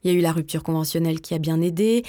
Il 0.03 0.11
y 0.11 0.15
a 0.15 0.17
eu 0.17 0.21
la 0.21 0.31
rupture 0.31 0.63
conventionnelle 0.63 1.21
qui 1.21 1.33
a 1.33 1.39
bien 1.39 1.61
aidé. 1.61 2.03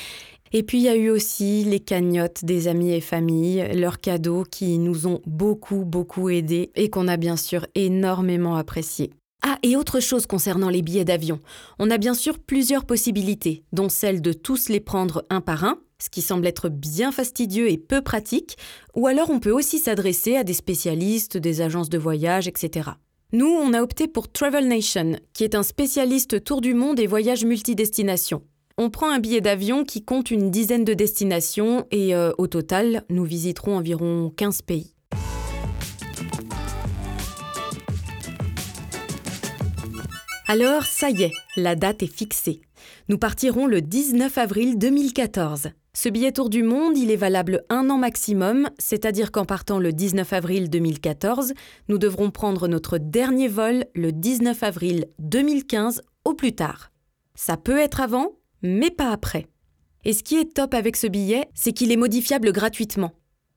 Et 0.53 0.63
puis 0.63 0.79
il 0.79 0.85
y 0.85 0.89
a 0.89 0.97
eu 0.97 1.09
aussi 1.09 1.65
les 1.65 1.81
cagnottes 1.81 2.45
des 2.45 2.69
amis 2.69 2.93
et 2.93 3.01
familles, 3.01 3.71
leurs 3.75 4.01
cadeaux 4.01 4.45
qui 4.45 4.79
nous 4.79 5.07
ont 5.07 5.23
beaucoup, 5.27 5.85
beaucoup 5.85 6.29
aidés 6.29 6.71
et 6.75 6.91
qu'on 6.91 7.09
a 7.09 7.17
bien 7.17 7.37
sûr 7.37 7.67
énormément 7.75 8.57
appréciés. 8.57 9.11
Ah, 9.43 9.59
et 9.63 9.77
autre 9.77 9.99
chose 9.99 10.27
concernant 10.27 10.69
les 10.69 10.83
billets 10.83 11.05
d'avion. 11.05 11.41
On 11.79 11.91
a 11.91 11.99
bien 11.99 12.15
sûr 12.15 12.39
plusieurs 12.39 12.85
possibilités, 12.85 13.65
dont 13.73 13.89
celle 13.89 14.21
de 14.21 14.33
tous 14.33 14.69
les 14.69 14.79
prendre 14.79 15.25
un 15.31 15.41
par 15.41 15.65
un, 15.65 15.79
ce 16.01 16.11
qui 16.11 16.23
semble 16.23 16.47
être 16.47 16.69
bien 16.69 17.11
fastidieux 17.11 17.69
et 17.69 17.79
peu 17.79 18.03
pratique, 18.03 18.57
ou 18.95 19.09
alors 19.09 19.31
on 19.31 19.41
peut 19.41 19.51
aussi 19.51 19.79
s'adresser 19.79 20.37
à 20.37 20.45
des 20.45 20.55
spécialistes, 20.55 21.39
des 21.39 21.61
agences 21.61 21.89
de 21.89 21.99
voyage, 21.99 22.47
etc. 22.47 22.91
Nous, 23.35 23.47
on 23.47 23.73
a 23.73 23.81
opté 23.81 24.09
pour 24.09 24.31
Travel 24.31 24.69
Nation, 24.69 25.17
qui 25.33 25.43
est 25.43 25.55
un 25.55 25.63
spécialiste 25.63 26.45
tour 26.45 26.61
du 26.61 26.75
monde 26.75 27.01
et 27.01 27.07
voyage 27.07 27.47
multidestination. 27.47 28.43
On 28.77 28.91
prend 28.91 29.11
un 29.11 29.21
billet 29.21 29.41
d'avion 29.41 29.85
qui 29.85 30.05
compte 30.05 30.31
une 30.31 30.51
dizaine 30.51 30.85
de 30.85 30.93
destinations 30.93 31.87
et 31.91 32.15
euh, 32.15 32.33
au 32.37 32.47
total, 32.47 33.05
nous 33.09 33.25
visiterons 33.25 33.79
environ 33.79 34.31
15 34.37 34.61
pays. 34.61 34.95
Alors, 40.47 40.83
ça 40.83 41.09
y 41.09 41.23
est, 41.23 41.33
la 41.57 41.75
date 41.75 42.03
est 42.03 42.15
fixée. 42.15 42.61
Nous 43.09 43.17
partirons 43.17 43.67
le 43.67 43.81
19 43.81 44.37
avril 44.37 44.77
2014. 44.77 45.69
Ce 45.95 46.09
billet 46.09 46.33
Tour 46.33 46.49
du 46.49 46.63
Monde, 46.63 46.97
il 46.97 47.11
est 47.11 47.17
valable 47.17 47.65
un 47.69 47.91
an 47.91 47.99
maximum, 47.99 48.71
c'est-à-dire 48.79 49.31
qu'en 49.31 49.45
partant 49.45 49.79
le 49.79 49.93
19 49.93 50.33
avril 50.33 50.71
2014, 50.71 51.53
nous 51.89 51.99
devrons 51.99 52.31
prendre 52.31 52.67
notre 52.67 52.97
dernier 52.97 53.47
vol 53.47 53.85
le 53.95 54.11
19 54.11 54.63
avril 54.63 55.07
2015 55.19 56.01
au 56.25 56.33
plus 56.33 56.55
tard. 56.55 56.91
Ça 57.35 57.59
peut 57.59 57.77
être 57.77 58.01
avant, 58.01 58.39
mais 58.63 58.91
pas 58.91 59.11
après. 59.11 59.49
Et 60.07 60.15
ce 60.15 60.23
qui 60.23 60.37
est 60.37 60.55
top 60.55 60.73
avec 60.73 60.97
ce 60.97 61.07
billet, 61.07 61.51
c'est 61.53 61.75
qu'il 61.75 61.93
est 61.93 61.97
modifiable 61.97 62.53
gratuitement. 62.53 63.13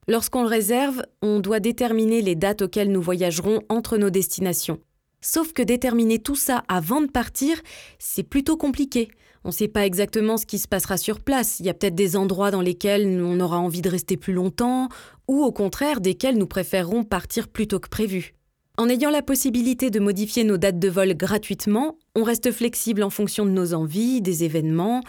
Lorsqu'on 0.10 0.42
le 0.42 0.50
réserve, 0.50 1.04
on 1.22 1.40
doit 1.40 1.62
déterminer 1.62 2.22
les 2.22 2.36
dates 2.36 2.64
auxquelles 2.64 2.92
nous 2.92 3.02
voyagerons 3.02 3.62
entre 3.70 3.98
nos 3.98 4.10
destinations. 4.10 4.82
Sauf 5.22 5.54
que 5.54 5.64
déterminer 5.64 6.20
tout 6.20 6.36
ça 6.36 6.64
avant 6.68 7.00
de 7.00 7.08
partir, 7.08 7.62
c'est 7.98 8.24
plutôt 8.24 8.58
compliqué. 8.58 9.08
On 9.46 9.50
ne 9.50 9.54
sait 9.54 9.68
pas 9.68 9.86
exactement 9.86 10.38
ce 10.38 10.48
qui 10.48 10.58
se 10.58 10.68
passera 10.68 10.98
sur 10.98 11.20
place. 11.20 11.60
Il 11.60 11.68
y 11.68 11.70
a 11.70 11.76
peut-être 11.76 11.94
des 11.94 12.18
endroits 12.18 12.50
dans 12.50 12.62
lesquels 12.62 13.22
on 13.24 13.40
aura 13.40 13.60
envie 13.60 13.84
de 13.84 13.90
rester 13.92 14.18
plus 14.18 14.34
longtemps, 14.34 14.90
ou 15.28 15.44
au 15.44 15.52
contraire 15.52 16.02
desquels 16.02 16.40
nous 16.40 16.48
préférerons 16.48 17.04
partir 17.04 17.48
plus 17.48 17.68
tôt 17.68 17.80
que 17.80 17.88
prévu. 17.88 18.34
En 18.76 18.90
ayant 18.90 19.12
la 19.12 19.22
possibilité 19.22 19.92
de 19.92 20.00
modifier 20.00 20.46
nos 20.46 20.58
dates 20.58 20.80
de 20.80 20.90
vol 20.90 21.14
gratuitement, 21.14 22.00
on 22.16 22.24
reste 22.24 22.52
flexible 22.52 23.04
en 23.04 23.12
fonction 23.12 23.46
de 23.46 23.52
nos 23.52 23.76
envies, 23.76 24.20
des 24.20 24.44
événements. 24.44 25.02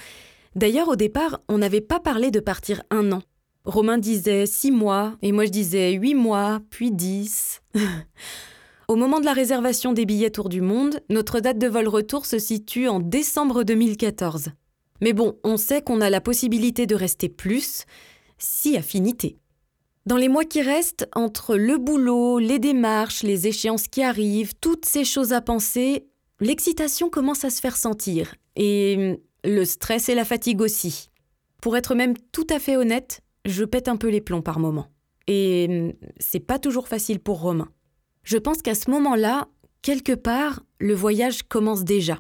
D'ailleurs, 0.54 0.88
au 0.88 0.96
départ, 0.96 1.40
on 1.48 1.56
n'avait 1.56 1.80
pas 1.80 1.98
parlé 1.98 2.30
de 2.30 2.40
partir 2.40 2.82
un 2.90 3.12
an. 3.12 3.22
Romain 3.64 3.96
disait 3.96 4.44
six 4.44 4.70
mois, 4.70 5.16
et 5.22 5.32
moi 5.32 5.46
je 5.46 5.50
disais 5.50 5.92
huit 5.92 6.14
mois, 6.14 6.60
puis 6.68 6.90
dix. 6.90 7.62
Au 8.88 8.94
moment 8.94 9.18
de 9.18 9.24
la 9.24 9.32
réservation 9.32 9.92
des 9.92 10.06
billets 10.06 10.30
Tour 10.30 10.48
du 10.48 10.60
Monde, 10.60 11.00
notre 11.10 11.40
date 11.40 11.58
de 11.58 11.66
vol 11.66 11.88
retour 11.88 12.24
se 12.24 12.38
situe 12.38 12.86
en 12.86 13.00
décembre 13.00 13.64
2014. 13.64 14.50
Mais 15.00 15.12
bon, 15.12 15.36
on 15.42 15.56
sait 15.56 15.82
qu'on 15.82 16.00
a 16.00 16.08
la 16.08 16.20
possibilité 16.20 16.86
de 16.86 16.94
rester 16.94 17.28
plus, 17.28 17.84
si 18.38 18.76
affinité. 18.76 19.38
Dans 20.06 20.16
les 20.16 20.28
mois 20.28 20.44
qui 20.44 20.62
restent, 20.62 21.08
entre 21.16 21.56
le 21.56 21.78
boulot, 21.78 22.38
les 22.38 22.60
démarches, 22.60 23.24
les 23.24 23.48
échéances 23.48 23.88
qui 23.88 24.04
arrivent, 24.04 24.54
toutes 24.60 24.84
ces 24.84 25.04
choses 25.04 25.32
à 25.32 25.40
penser, 25.40 26.06
l'excitation 26.38 27.10
commence 27.10 27.44
à 27.44 27.50
se 27.50 27.60
faire 27.60 27.76
sentir, 27.76 28.36
et 28.54 29.20
le 29.42 29.64
stress 29.64 30.08
et 30.08 30.14
la 30.14 30.24
fatigue 30.24 30.60
aussi. 30.60 31.10
Pour 31.60 31.76
être 31.76 31.96
même 31.96 32.14
tout 32.30 32.46
à 32.50 32.60
fait 32.60 32.76
honnête, 32.76 33.20
je 33.46 33.64
pète 33.64 33.88
un 33.88 33.96
peu 33.96 34.10
les 34.10 34.20
plombs 34.20 34.42
par 34.42 34.60
moments. 34.60 34.92
Et 35.26 35.96
c'est 36.20 36.38
pas 36.38 36.60
toujours 36.60 36.86
facile 36.86 37.18
pour 37.18 37.40
Romain. 37.40 37.68
Je 38.26 38.38
pense 38.38 38.61
qu'à 38.61 38.75
ce 38.75 38.90
moment-là, 38.90 39.47
quelque 39.83 40.12
part, 40.12 40.64
le 40.80 40.95
voyage 40.95 41.45
commence 41.45 41.85
déjà. 41.85 42.18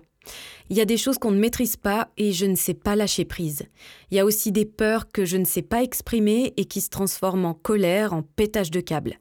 Il 0.70 0.76
y 0.76 0.80
a 0.80 0.84
des 0.84 0.96
choses 0.96 1.18
qu'on 1.18 1.32
ne 1.32 1.40
maîtrise 1.40 1.76
pas 1.76 2.10
et 2.16 2.30
je 2.30 2.46
ne 2.46 2.54
sais 2.54 2.74
pas 2.74 2.94
lâcher 2.94 3.24
prise. 3.24 3.64
Il 4.12 4.16
y 4.16 4.20
a 4.20 4.24
aussi 4.24 4.52
des 4.52 4.66
peurs 4.66 5.10
que 5.10 5.24
je 5.24 5.36
ne 5.36 5.44
sais 5.44 5.62
pas 5.62 5.82
exprimer 5.82 6.54
et 6.56 6.66
qui 6.66 6.80
se 6.80 6.90
transforment 6.90 7.46
en 7.46 7.54
colère, 7.54 8.12
en 8.12 8.22
pétage 8.22 8.70
de 8.70 8.78
câble. 8.78 9.18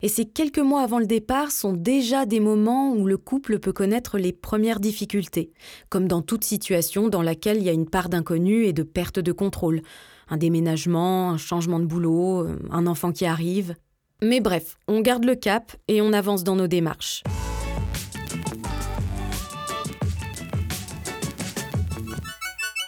Et 0.00 0.08
ces 0.08 0.24
quelques 0.24 0.58
mois 0.58 0.80
avant 0.80 1.00
le 1.00 1.06
départ 1.06 1.50
sont 1.50 1.74
déjà 1.74 2.24
des 2.24 2.40
moments 2.40 2.94
où 2.94 3.06
le 3.06 3.18
couple 3.18 3.58
peut 3.58 3.74
connaître 3.74 4.16
les 4.16 4.32
premières 4.32 4.80
difficultés, 4.80 5.52
comme 5.90 6.08
dans 6.08 6.22
toute 6.22 6.44
situation 6.44 7.08
dans 7.08 7.22
laquelle 7.22 7.58
il 7.58 7.64
y 7.64 7.68
a 7.68 7.74
une 7.74 7.90
part 7.90 8.08
d'inconnu 8.08 8.64
et 8.64 8.72
de 8.72 8.84
perte 8.84 9.18
de 9.18 9.32
contrôle. 9.32 9.82
Un 10.30 10.38
déménagement, 10.38 11.30
un 11.32 11.36
changement 11.36 11.78
de 11.78 11.84
boulot, 11.84 12.46
un 12.70 12.86
enfant 12.86 13.12
qui 13.12 13.26
arrive. 13.26 13.74
Mais 14.22 14.40
bref, 14.40 14.78
on 14.88 15.00
garde 15.00 15.24
le 15.24 15.34
cap 15.34 15.72
et 15.88 16.00
on 16.00 16.14
avance 16.14 16.42
dans 16.42 16.56
nos 16.56 16.68
démarches. 16.68 17.22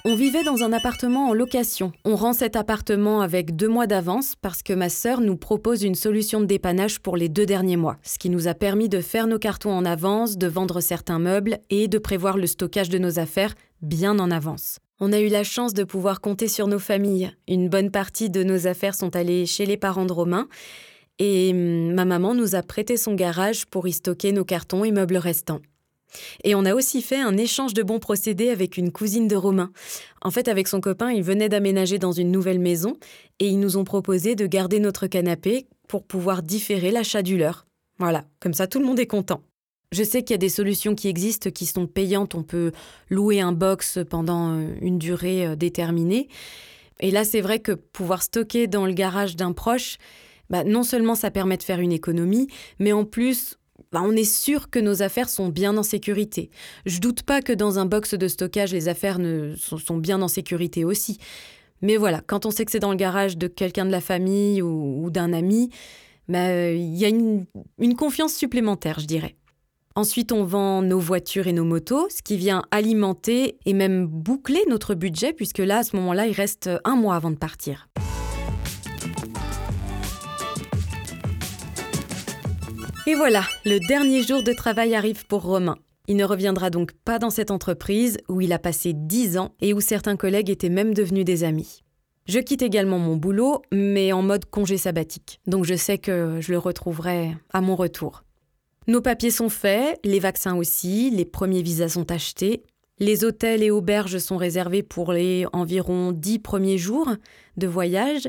On 0.06 0.14
vivait 0.14 0.42
dans 0.42 0.62
un 0.62 0.72
appartement 0.72 1.28
en 1.28 1.34
location. 1.34 1.92
On 2.06 2.16
rend 2.16 2.32
cet 2.32 2.56
appartement 2.56 3.20
avec 3.20 3.56
deux 3.56 3.68
mois 3.68 3.86
d'avance 3.86 4.36
parce 4.40 4.62
que 4.62 4.72
ma 4.72 4.88
sœur 4.88 5.20
nous 5.20 5.36
propose 5.36 5.82
une 5.82 5.94
solution 5.94 6.40
de 6.40 6.46
dépannage 6.46 7.00
pour 7.00 7.18
les 7.18 7.28
deux 7.28 7.44
derniers 7.44 7.76
mois, 7.76 7.98
ce 8.02 8.18
qui 8.18 8.30
nous 8.30 8.48
a 8.48 8.54
permis 8.54 8.88
de 8.88 9.02
faire 9.02 9.26
nos 9.26 9.38
cartons 9.38 9.72
en 9.72 9.84
avance, 9.84 10.38
de 10.38 10.46
vendre 10.46 10.80
certains 10.80 11.18
meubles 11.18 11.58
et 11.68 11.88
de 11.88 11.98
prévoir 11.98 12.38
le 12.38 12.46
stockage 12.46 12.88
de 12.88 12.96
nos 12.96 13.18
affaires 13.18 13.54
bien 13.82 14.18
en 14.18 14.30
avance. 14.30 14.78
On 14.98 15.12
a 15.12 15.20
eu 15.20 15.28
la 15.28 15.44
chance 15.44 15.74
de 15.74 15.84
pouvoir 15.84 16.22
compter 16.22 16.48
sur 16.48 16.68
nos 16.68 16.78
familles. 16.78 17.30
Une 17.46 17.68
bonne 17.68 17.90
partie 17.90 18.30
de 18.30 18.42
nos 18.42 18.66
affaires 18.66 18.94
sont 18.94 19.14
allées 19.14 19.44
chez 19.44 19.66
les 19.66 19.76
parents 19.76 20.06
de 20.06 20.12
Romain 20.12 20.48
et 21.18 21.50
hum, 21.52 21.94
ma 21.94 22.04
maman 22.04 22.34
nous 22.34 22.54
a 22.54 22.62
prêté 22.62 22.96
son 22.96 23.14
garage 23.14 23.66
pour 23.66 23.88
y 23.88 23.92
stocker 23.92 24.32
nos 24.32 24.44
cartons 24.44 24.84
et 24.84 24.92
meubles 24.92 25.16
restants. 25.16 25.60
Et 26.44 26.54
on 26.54 26.64
a 26.64 26.74
aussi 26.74 27.02
fait 27.02 27.20
un 27.20 27.36
échange 27.36 27.74
de 27.74 27.82
bons 27.82 27.98
procédés 27.98 28.48
avec 28.48 28.76
une 28.76 28.92
cousine 28.92 29.28
de 29.28 29.36
Romain. 29.36 29.70
En 30.22 30.30
fait, 30.30 30.48
avec 30.48 30.68
son 30.68 30.80
copain, 30.80 31.10
il 31.10 31.22
venait 31.22 31.48
d'aménager 31.48 31.98
dans 31.98 32.12
une 32.12 32.30
nouvelle 32.30 32.58
maison 32.58 32.96
et 33.40 33.48
ils 33.48 33.60
nous 33.60 33.76
ont 33.76 33.84
proposé 33.84 34.34
de 34.34 34.46
garder 34.46 34.80
notre 34.80 35.06
canapé 35.06 35.66
pour 35.86 36.04
pouvoir 36.04 36.42
différer 36.42 36.90
l'achat 36.90 37.22
du 37.22 37.36
leur. 37.36 37.66
Voilà, 37.98 38.24
comme 38.40 38.54
ça 38.54 38.66
tout 38.66 38.78
le 38.78 38.86
monde 38.86 39.00
est 39.00 39.06
content. 39.06 39.42
Je 39.90 40.02
sais 40.04 40.22
qu'il 40.22 40.34
y 40.34 40.34
a 40.34 40.38
des 40.38 40.50
solutions 40.50 40.94
qui 40.94 41.08
existent 41.08 41.50
qui 41.50 41.64
sont 41.64 41.86
payantes, 41.86 42.34
on 42.34 42.42
peut 42.42 42.72
louer 43.08 43.40
un 43.40 43.52
box 43.52 43.98
pendant 44.08 44.52
euh, 44.52 44.68
une 44.82 44.98
durée 44.98 45.46
euh, 45.46 45.56
déterminée. 45.56 46.28
Et 47.00 47.10
là, 47.10 47.24
c'est 47.24 47.40
vrai 47.40 47.60
que 47.60 47.72
pouvoir 47.72 48.22
stocker 48.22 48.66
dans 48.66 48.84
le 48.84 48.92
garage 48.92 49.34
d'un 49.34 49.52
proche, 49.52 49.96
bah, 50.50 50.64
non 50.64 50.82
seulement 50.82 51.14
ça 51.14 51.30
permet 51.30 51.56
de 51.56 51.62
faire 51.62 51.80
une 51.80 51.92
économie, 51.92 52.48
mais 52.78 52.92
en 52.92 53.04
plus, 53.04 53.56
bah, 53.92 54.00
on 54.04 54.12
est 54.12 54.24
sûr 54.24 54.70
que 54.70 54.78
nos 54.78 55.02
affaires 55.02 55.28
sont 55.28 55.48
bien 55.48 55.76
en 55.76 55.82
sécurité. 55.82 56.50
Je 56.84 56.98
doute 56.98 57.22
pas 57.22 57.40
que 57.42 57.52
dans 57.52 57.78
un 57.78 57.86
box 57.86 58.14
de 58.14 58.28
stockage, 58.28 58.72
les 58.72 58.88
affaires 58.88 59.18
ne, 59.18 59.54
sont, 59.56 59.96
bien 59.96 60.20
en 60.20 60.28
sécurité 60.28 60.84
aussi. 60.84 61.18
Mais 61.80 61.96
voilà, 61.96 62.20
quand 62.26 62.44
on 62.44 62.50
sait 62.50 62.64
que 62.64 62.72
c'est 62.72 62.80
dans 62.80 62.90
le 62.90 62.96
garage 62.96 63.38
de 63.38 63.46
quelqu'un 63.46 63.86
de 63.86 63.90
la 63.90 64.00
famille 64.00 64.62
ou, 64.62 65.08
d'un 65.10 65.32
ami, 65.32 65.70
bah, 66.28 66.70
il 66.70 66.96
y 66.96 67.04
a 67.04 67.08
une, 67.08 67.46
une 67.78 67.94
confiance 67.94 68.34
supplémentaire, 68.34 68.98
je 69.00 69.06
dirais. 69.06 69.36
Ensuite, 69.94 70.32
on 70.32 70.44
vend 70.44 70.82
nos 70.82 71.00
voitures 71.00 71.46
et 71.46 71.52
nos 71.52 71.64
motos, 71.64 72.08
ce 72.10 72.22
qui 72.22 72.36
vient 72.36 72.62
alimenter 72.70 73.58
et 73.64 73.72
même 73.72 74.06
boucler 74.06 74.62
notre 74.68 74.94
budget, 74.94 75.32
puisque 75.32 75.58
là, 75.58 75.78
à 75.78 75.82
ce 75.82 75.96
moment-là, 75.96 76.26
il 76.26 76.32
reste 76.32 76.70
un 76.84 76.94
mois 76.94 77.16
avant 77.16 77.30
de 77.30 77.36
partir. 77.36 77.88
Et 83.08 83.14
voilà, 83.14 83.44
le 83.64 83.78
dernier 83.78 84.22
jour 84.22 84.42
de 84.42 84.52
travail 84.52 84.94
arrive 84.94 85.24
pour 85.26 85.40
Romain. 85.40 85.78
Il 86.08 86.16
ne 86.16 86.26
reviendra 86.26 86.68
donc 86.68 86.92
pas 86.92 87.18
dans 87.18 87.30
cette 87.30 87.50
entreprise 87.50 88.18
où 88.28 88.42
il 88.42 88.52
a 88.52 88.58
passé 88.58 88.92
10 88.94 89.38
ans 89.38 89.54
et 89.62 89.72
où 89.72 89.80
certains 89.80 90.16
collègues 90.16 90.50
étaient 90.50 90.68
même 90.68 90.92
devenus 90.92 91.24
des 91.24 91.42
amis. 91.42 91.80
Je 92.26 92.38
quitte 92.38 92.60
également 92.60 92.98
mon 92.98 93.16
boulot, 93.16 93.62
mais 93.72 94.12
en 94.12 94.20
mode 94.20 94.44
congé 94.44 94.76
sabbatique. 94.76 95.40
Donc 95.46 95.64
je 95.64 95.74
sais 95.74 95.96
que 95.96 96.40
je 96.42 96.52
le 96.52 96.58
retrouverai 96.58 97.34
à 97.50 97.62
mon 97.62 97.76
retour. 97.76 98.24
Nos 98.88 99.00
papiers 99.00 99.30
sont 99.30 99.48
faits, 99.48 99.98
les 100.04 100.20
vaccins 100.20 100.54
aussi, 100.54 101.08
les 101.08 101.24
premiers 101.24 101.62
visas 101.62 101.88
sont 101.88 102.12
achetés. 102.12 102.62
Les 102.98 103.24
hôtels 103.24 103.62
et 103.62 103.70
auberges 103.70 104.18
sont 104.18 104.36
réservés 104.36 104.82
pour 104.82 105.14
les 105.14 105.46
environ 105.54 106.12
dix 106.12 106.40
premiers 106.40 106.76
jours 106.76 107.08
de 107.56 107.66
voyage. 107.66 108.28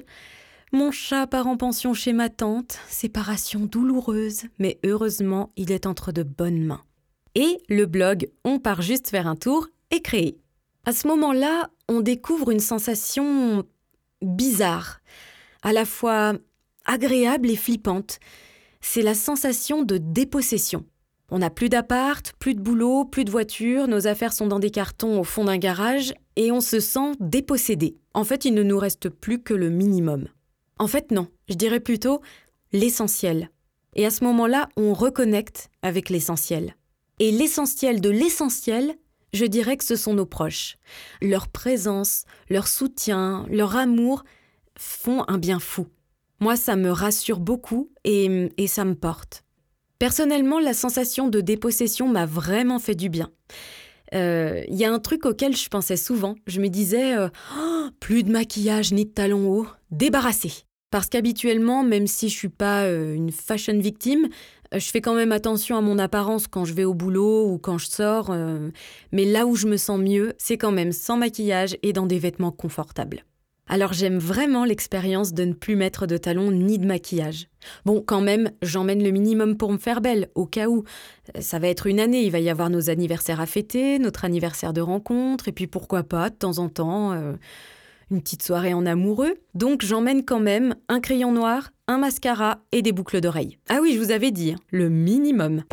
Mon 0.71 0.91
chat 0.91 1.25
part 1.25 1.47
en 1.47 1.57
pension 1.57 1.95
chez 1.95 2.13
ma 2.13 2.29
tante, 2.29 2.77
séparation 2.87 3.61
douloureuse, 3.61 4.43
mais 4.59 4.77
heureusement 4.85 5.51
il 5.55 5.71
est 5.71 5.87
entre 5.87 6.11
de 6.11 6.21
bonnes 6.21 6.63
mains. 6.63 6.83
Et 7.33 7.57
le 7.69 7.87
blog 7.87 8.29
On 8.43 8.59
part 8.59 8.83
juste 8.83 9.09
faire 9.09 9.25
un 9.25 9.35
tour 9.35 9.67
est 9.89 10.01
créé. 10.01 10.37
À 10.85 10.93
ce 10.93 11.07
moment-là, 11.07 11.71
on 11.87 12.01
découvre 12.01 12.51
une 12.51 12.59
sensation 12.59 13.63
bizarre, 14.21 14.99
à 15.63 15.73
la 15.73 15.85
fois 15.85 16.33
agréable 16.85 17.49
et 17.49 17.55
flippante. 17.55 18.19
C'est 18.79 19.01
la 19.01 19.15
sensation 19.15 19.81
de 19.81 19.97
dépossession. 19.97 20.85
On 21.31 21.39
n'a 21.39 21.49
plus 21.49 21.69
d'appart, 21.69 22.31
plus 22.37 22.53
de 22.53 22.61
boulot, 22.61 23.05
plus 23.05 23.25
de 23.25 23.31
voiture, 23.31 23.87
nos 23.87 24.05
affaires 24.05 24.33
sont 24.33 24.47
dans 24.47 24.59
des 24.59 24.71
cartons 24.71 25.19
au 25.19 25.23
fond 25.23 25.45
d'un 25.45 25.57
garage 25.57 26.13
et 26.35 26.51
on 26.51 26.61
se 26.61 26.79
sent 26.79 27.13
dépossédé. 27.19 27.97
En 28.13 28.23
fait, 28.23 28.45
il 28.45 28.53
ne 28.53 28.61
nous 28.61 28.77
reste 28.77 29.09
plus 29.09 29.41
que 29.41 29.55
le 29.55 29.71
minimum. 29.71 30.27
En 30.79 30.87
fait, 30.87 31.11
non, 31.11 31.27
je 31.49 31.55
dirais 31.55 31.81
plutôt 31.81 32.21
l'essentiel. 32.71 33.51
Et 33.95 34.05
à 34.05 34.11
ce 34.11 34.23
moment-là, 34.23 34.69
on 34.77 34.93
reconnecte 34.93 35.69
avec 35.81 36.09
l'essentiel. 36.09 36.75
Et 37.19 37.31
l'essentiel 37.31 37.99
de 37.99 38.09
l'essentiel, 38.09 38.95
je 39.33 39.45
dirais 39.45 39.77
que 39.77 39.83
ce 39.83 39.95
sont 39.95 40.13
nos 40.13 40.25
proches. 40.25 40.77
Leur 41.21 41.49
présence, 41.49 42.23
leur 42.49 42.67
soutien, 42.67 43.45
leur 43.49 43.75
amour 43.75 44.23
font 44.77 45.25
un 45.27 45.37
bien 45.37 45.59
fou. 45.59 45.87
Moi, 46.39 46.55
ça 46.55 46.77
me 46.77 46.89
rassure 46.89 47.39
beaucoup 47.39 47.91
et, 48.05 48.49
ça 48.67 48.85
me 48.85 48.95
porte. 48.95 49.43
Personnellement, 49.99 50.59
la 50.59 50.73
sensation 50.73 51.27
de 51.27 51.41
dépossession 51.41 52.07
m'a 52.07 52.25
vraiment 52.25 52.79
fait 52.79 52.95
du 52.95 53.09
bien. 53.09 53.29
Il 54.13 54.17
euh, 54.17 54.63
y 54.69 54.85
a 54.85 54.91
un 54.91 54.99
truc 54.99 55.25
auquel 55.25 55.55
je 55.55 55.67
pensais 55.67 55.97
souvent. 55.97 56.35
Je 56.47 56.61
me 56.61 56.69
disais 56.69 57.17
euh, 57.17 57.27
oh, 57.59 57.89
plus 57.99 58.23
de 58.23 58.31
maquillage 58.31 58.93
ni 58.93 59.05
de 59.05 59.11
talons 59.11 59.49
hauts, 59.49 59.67
débarrassé. 59.91 60.65
Parce 60.91 61.07
qu'habituellement, 61.07 61.83
même 61.83 62.07
si 62.07 62.29
je 62.29 62.35
suis 62.35 62.49
pas 62.49 62.83
euh, 62.83 63.13
une 63.13 63.31
fashion 63.31 63.77
victime, 63.77 64.27
je 64.73 64.89
fais 64.89 65.01
quand 65.01 65.15
même 65.15 65.31
attention 65.31 65.77
à 65.77 65.81
mon 65.81 65.97
apparence 65.97 66.47
quand 66.47 66.65
je 66.65 66.73
vais 66.73 66.83
au 66.83 66.93
boulot 66.93 67.47
ou 67.47 67.57
quand 67.57 67.77
je 67.77 67.87
sors, 67.87 68.29
euh, 68.29 68.69
mais 69.11 69.25
là 69.25 69.45
où 69.45 69.55
je 69.55 69.67
me 69.67 69.77
sens 69.77 69.99
mieux, 69.99 70.33
c'est 70.37 70.57
quand 70.57 70.71
même 70.71 70.91
sans 70.91 71.17
maquillage 71.17 71.77
et 71.83 71.93
dans 71.93 72.05
des 72.05 72.19
vêtements 72.19 72.51
confortables. 72.51 73.23
Alors 73.71 73.93
j'aime 73.93 74.17
vraiment 74.17 74.65
l'expérience 74.65 75.31
de 75.31 75.45
ne 75.45 75.53
plus 75.53 75.75
mettre 75.75 76.07
de 76.07 76.17
talons 76.17 76.51
ni 76.51 76.79
de 76.79 76.87
maquillage. 76.87 77.47
Bon, 77.85 78.01
quand 78.01 78.19
même, 78.19 78.49
j'emmène 78.63 79.03
le 79.03 79.11
minimum 79.11 79.57
pour 79.57 79.71
me 79.71 79.77
faire 79.77 80.01
belle, 80.01 80.29
au 80.33 80.47
cas 80.47 80.67
où. 80.67 80.85
Ça 81.39 81.59
va 81.59 81.67
être 81.67 81.85
une 81.85 81.99
année, 81.99 82.23
il 82.23 82.31
va 82.31 82.39
y 82.39 82.49
avoir 82.49 82.71
nos 82.71 82.89
anniversaires 82.89 83.39
à 83.39 83.45
fêter, 83.45 83.99
notre 83.99 84.25
anniversaire 84.25 84.73
de 84.73 84.81
rencontre, 84.81 85.47
et 85.47 85.51
puis 85.51 85.67
pourquoi 85.67 86.01
pas, 86.01 86.31
de 86.31 86.35
temps 86.35 86.57
en 86.57 86.67
temps, 86.67 87.13
euh, 87.13 87.33
une 88.11 88.21
petite 88.21 88.43
soirée 88.43 88.73
en 88.73 88.85
amoureux. 88.85 89.35
Donc 89.53 89.83
j'emmène 89.83 90.25
quand 90.25 90.39
même 90.39 90.75
un 90.87 90.99
crayon 90.99 91.31
noir, 91.31 91.71
un 91.87 91.97
mascara 91.97 92.59
et 92.71 92.81
des 92.81 92.91
boucles 92.91 93.21
d'oreilles. 93.21 93.57
Ah 93.69 93.79
oui, 93.81 93.93
je 93.93 93.99
vous 93.99 94.11
avais 94.11 94.31
dit, 94.31 94.51
hein, 94.51 94.59
le 94.71 94.89
minimum. 94.89 95.63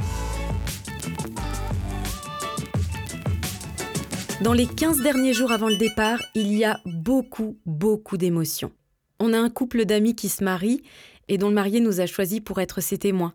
Dans 4.42 4.52
les 4.52 4.66
15 4.66 5.00
derniers 5.00 5.32
jours 5.32 5.50
avant 5.50 5.68
le 5.68 5.76
départ, 5.76 6.20
il 6.34 6.52
y 6.52 6.64
a 6.64 6.78
beaucoup, 6.84 7.58
beaucoup 7.64 8.18
d'émotions. 8.18 8.70
On 9.18 9.32
a 9.32 9.38
un 9.38 9.48
couple 9.48 9.86
d'amis 9.86 10.14
qui 10.14 10.28
se 10.28 10.44
marie 10.44 10.82
et 11.28 11.38
dont 11.38 11.48
le 11.48 11.54
marié 11.54 11.80
nous 11.80 12.00
a 12.00 12.06
choisis 12.06 12.40
pour 12.40 12.60
être 12.60 12.82
ses 12.82 12.98
témoins. 12.98 13.32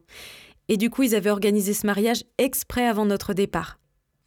Et 0.70 0.78
du 0.78 0.90
coup, 0.90 1.04
ils 1.04 1.16
avaient 1.16 1.32
organisé 1.32 1.74
ce 1.74 1.88
mariage 1.88 2.24
exprès 2.38 2.88
avant 2.88 3.06
notre 3.06 3.34
départ. 3.34 3.81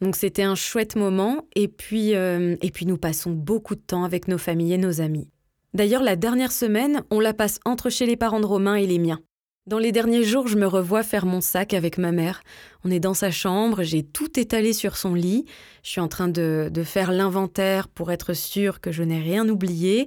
Donc 0.04 0.16
c'était 0.16 0.42
un 0.42 0.54
chouette 0.54 0.96
moment 0.96 1.46
et 1.56 1.66
puis, 1.66 2.14
euh, 2.14 2.56
et 2.60 2.70
puis 2.70 2.84
nous 2.84 2.98
passons 2.98 3.30
beaucoup 3.30 3.74
de 3.74 3.80
temps 3.80 4.04
avec 4.04 4.28
nos 4.28 4.36
familles 4.36 4.74
et 4.74 4.78
nos 4.78 5.00
amis. 5.00 5.30
D'ailleurs, 5.72 6.02
la 6.02 6.14
dernière 6.14 6.52
semaine, 6.52 7.02
on 7.10 7.20
la 7.20 7.32
passe 7.32 7.58
entre 7.64 7.88
chez 7.88 8.04
les 8.04 8.16
parents 8.16 8.40
de 8.40 8.44
Romain 8.44 8.74
et 8.74 8.86
les 8.86 8.98
miens. 8.98 9.20
Dans 9.66 9.78
les 9.78 9.92
derniers 9.92 10.22
jours, 10.22 10.46
je 10.46 10.58
me 10.58 10.66
revois 10.66 11.02
faire 11.02 11.24
mon 11.24 11.40
sac 11.40 11.72
avec 11.72 11.96
ma 11.96 12.12
mère. 12.12 12.42
On 12.84 12.90
est 12.90 13.00
dans 13.00 13.14
sa 13.14 13.30
chambre, 13.30 13.82
j'ai 13.82 14.02
tout 14.02 14.38
étalé 14.38 14.74
sur 14.74 14.98
son 14.98 15.14
lit. 15.14 15.46
Je 15.82 15.88
suis 15.88 16.02
en 16.02 16.08
train 16.08 16.28
de, 16.28 16.68
de 16.70 16.82
faire 16.82 17.10
l'inventaire 17.10 17.88
pour 17.88 18.12
être 18.12 18.34
sûre 18.34 18.82
que 18.82 18.92
je 18.92 19.02
n'ai 19.02 19.20
rien 19.20 19.48
oublié. 19.48 20.06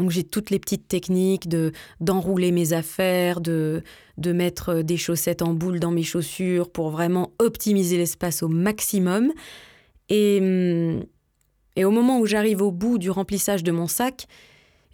Donc 0.00 0.10
j'ai 0.10 0.24
toutes 0.24 0.48
les 0.48 0.58
petites 0.58 0.88
techniques 0.88 1.46
de 1.46 1.72
d'enrouler 2.00 2.52
mes 2.52 2.72
affaires, 2.72 3.42
de 3.42 3.82
de 4.16 4.32
mettre 4.32 4.80
des 4.80 4.96
chaussettes 4.96 5.42
en 5.42 5.52
boule 5.52 5.78
dans 5.78 5.90
mes 5.90 6.02
chaussures 6.02 6.70
pour 6.70 6.88
vraiment 6.88 7.34
optimiser 7.38 7.98
l'espace 7.98 8.42
au 8.42 8.48
maximum. 8.48 9.30
Et 10.08 10.38
hum, 10.40 11.04
et 11.76 11.84
au 11.84 11.90
moment 11.90 12.18
où 12.18 12.26
j'arrive 12.26 12.62
au 12.62 12.70
bout 12.70 12.96
du 12.96 13.10
remplissage 13.10 13.62
de 13.62 13.72
mon 13.72 13.86
sac, 13.86 14.26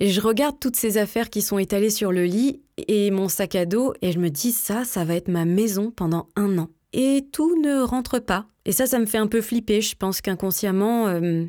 je 0.01 0.21
regarde 0.21 0.59
toutes 0.61 0.77
ces 0.77 0.99
affaires 0.99 1.31
qui 1.31 1.41
sont 1.41 1.59
étalées 1.59 1.91
sur 1.91 2.11
le 2.11 2.25
lit 2.25 2.61
et 2.89 3.13
mon 3.13 3.29
sac 3.29 3.55
à 3.55 3.65
dos 3.65 3.95
et 4.03 4.11
je 4.11 4.19
me 4.19 4.29
dis 4.29 4.53
ça, 4.53 4.85
ça 4.85 5.05
va 5.05 5.15
être 5.15 5.29
ma 5.29 5.45
maison 5.45 5.93
pendant 5.93 6.29
un 6.35 6.59
an. 6.59 6.69
Et 6.93 7.27
tout 7.33 7.61
ne 7.63 7.81
rentre 7.81 8.19
pas. 8.19 8.47
Et 8.65 8.73
ça, 8.73 8.87
ça 8.87 8.99
me 8.99 9.07
fait 9.07 9.19
un 9.19 9.27
peu 9.29 9.41
flipper. 9.41 9.81
Je 9.81 9.95
pense 9.95 10.21
qu'inconsciemment, 10.21 11.05
hum, 11.05 11.49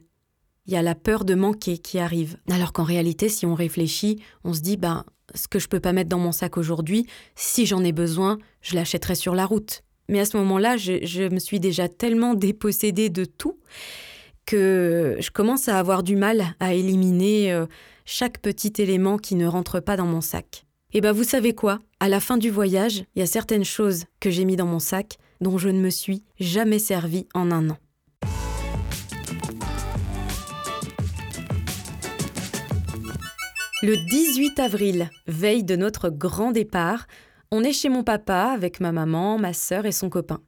il 0.68 0.74
y 0.74 0.78
a 0.78 0.82
la 0.82 0.96
peur 0.96 1.26
de 1.26 1.34
manquer 1.34 1.78
qui 1.78 1.98
arrive. 1.98 2.38
Alors 2.52 2.74
qu'en 2.74 2.84
réalité, 2.84 3.30
si 3.30 3.46
on 3.46 3.56
réfléchit, 3.56 4.22
on 4.44 4.54
se 4.54 4.60
dit, 4.60 4.78
ben, 4.78 5.06
ce 5.34 5.48
que 5.48 5.60
je 5.60 5.68
peux 5.68 5.80
pas 5.80 5.94
mettre 5.94 6.10
dans 6.10 6.20
mon 6.20 6.32
sac 6.32 6.58
aujourd'hui, 6.58 7.08
si 7.36 7.66
j'en 7.66 7.84
ai 7.84 7.92
besoin, 7.92 8.38
je 8.62 8.76
l'achèterai 8.76 9.16
sur 9.16 9.34
la 9.34 9.46
route. 9.46 9.84
Mais 10.10 10.20
à 10.20 10.26
ce 10.26 10.38
moment-là, 10.38 10.78
je, 10.78 11.30
me 11.30 11.40
suis 11.40 11.60
déjà 11.60 11.90
tellement 11.90 12.34
dépossédée 12.34 13.10
de 13.10 13.26
tout 13.26 13.58
que 14.46 15.18
je 15.20 15.30
commence 15.32 15.68
à 15.68 15.78
avoir 15.78 16.04
du 16.04 16.16
mal 16.16 16.56
à 16.62 16.74
éliminer 16.74 17.52
euh, 17.52 17.66
chaque 18.06 18.40
petit 18.40 18.74
élément 18.78 19.18
qui 19.18 19.36
ne 19.36 19.46
rentre 19.46 19.82
pas 19.82 19.98
dans 19.98 20.06
mon 20.06 20.22
sac. 20.22 20.66
Et 20.94 21.02
ben 21.02 21.12
vous 21.12 21.26
savez 21.26 21.54
quoi? 21.54 21.80
À 22.00 22.08
la 22.08 22.22
fin 22.22 22.38
du 22.38 22.50
voyage, 22.50 23.04
il 23.16 23.20
y 23.20 23.22
a 23.22 23.26
certaines 23.26 23.66
choses 23.66 24.06
que 24.22 24.30
j'ai 24.30 24.46
mis 24.46 24.56
dans 24.56 24.66
mon 24.66 24.80
sac 24.80 25.18
dont 25.42 25.58
je 25.58 25.68
ne 25.68 25.82
me 25.82 25.90
suis 25.90 26.24
jamais 26.40 26.80
servi 26.80 27.28
en 27.34 27.52
un 27.52 27.70
an. 27.72 27.78
Le 33.84 33.96
18 33.96 34.60
avril, 34.60 35.12
veille 35.28 35.63
de 35.63 35.76
notre 35.76 36.10
grand 36.10 36.52
départ, 36.52 37.06
on 37.52 37.63
est 37.63 37.74
chez 37.74 37.90
mon 37.90 38.04
papa 38.04 38.52
avec 38.52 38.80
ma 38.80 38.92
maman, 38.92 39.38
ma 39.38 39.54
sœur 39.54 39.86
et 39.86 39.92
son 39.92 40.10
copain. 40.10 40.42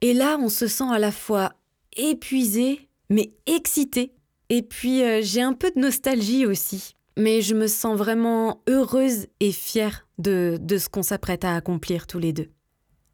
Et 0.00 0.14
là, 0.14 0.38
on 0.40 0.48
se 0.48 0.66
sent 0.66 0.90
à 0.90 0.98
la 0.98 1.12
fois 1.12 1.52
épuisé, 1.94 2.88
mais 3.10 3.34
excité. 3.44 4.14
Et 4.48 4.62
puis, 4.62 5.02
euh, 5.02 5.20
j'ai 5.22 5.42
un 5.42 5.52
peu 5.52 5.70
de 5.76 5.78
nostalgie 5.78 6.46
aussi. 6.46 6.96
Mais 7.18 7.42
je 7.42 7.54
me 7.54 7.66
sens 7.66 7.98
vraiment 7.98 8.62
heureuse 8.66 9.26
et 9.40 9.52
fière 9.52 10.08
de, 10.16 10.58
ce 10.70 10.88
qu'on 10.88 11.02
s'apprête 11.02 11.44
à 11.44 11.54
accomplir 11.54 12.06
tous 12.06 12.18
les 12.18 12.32
deux. 12.32 12.48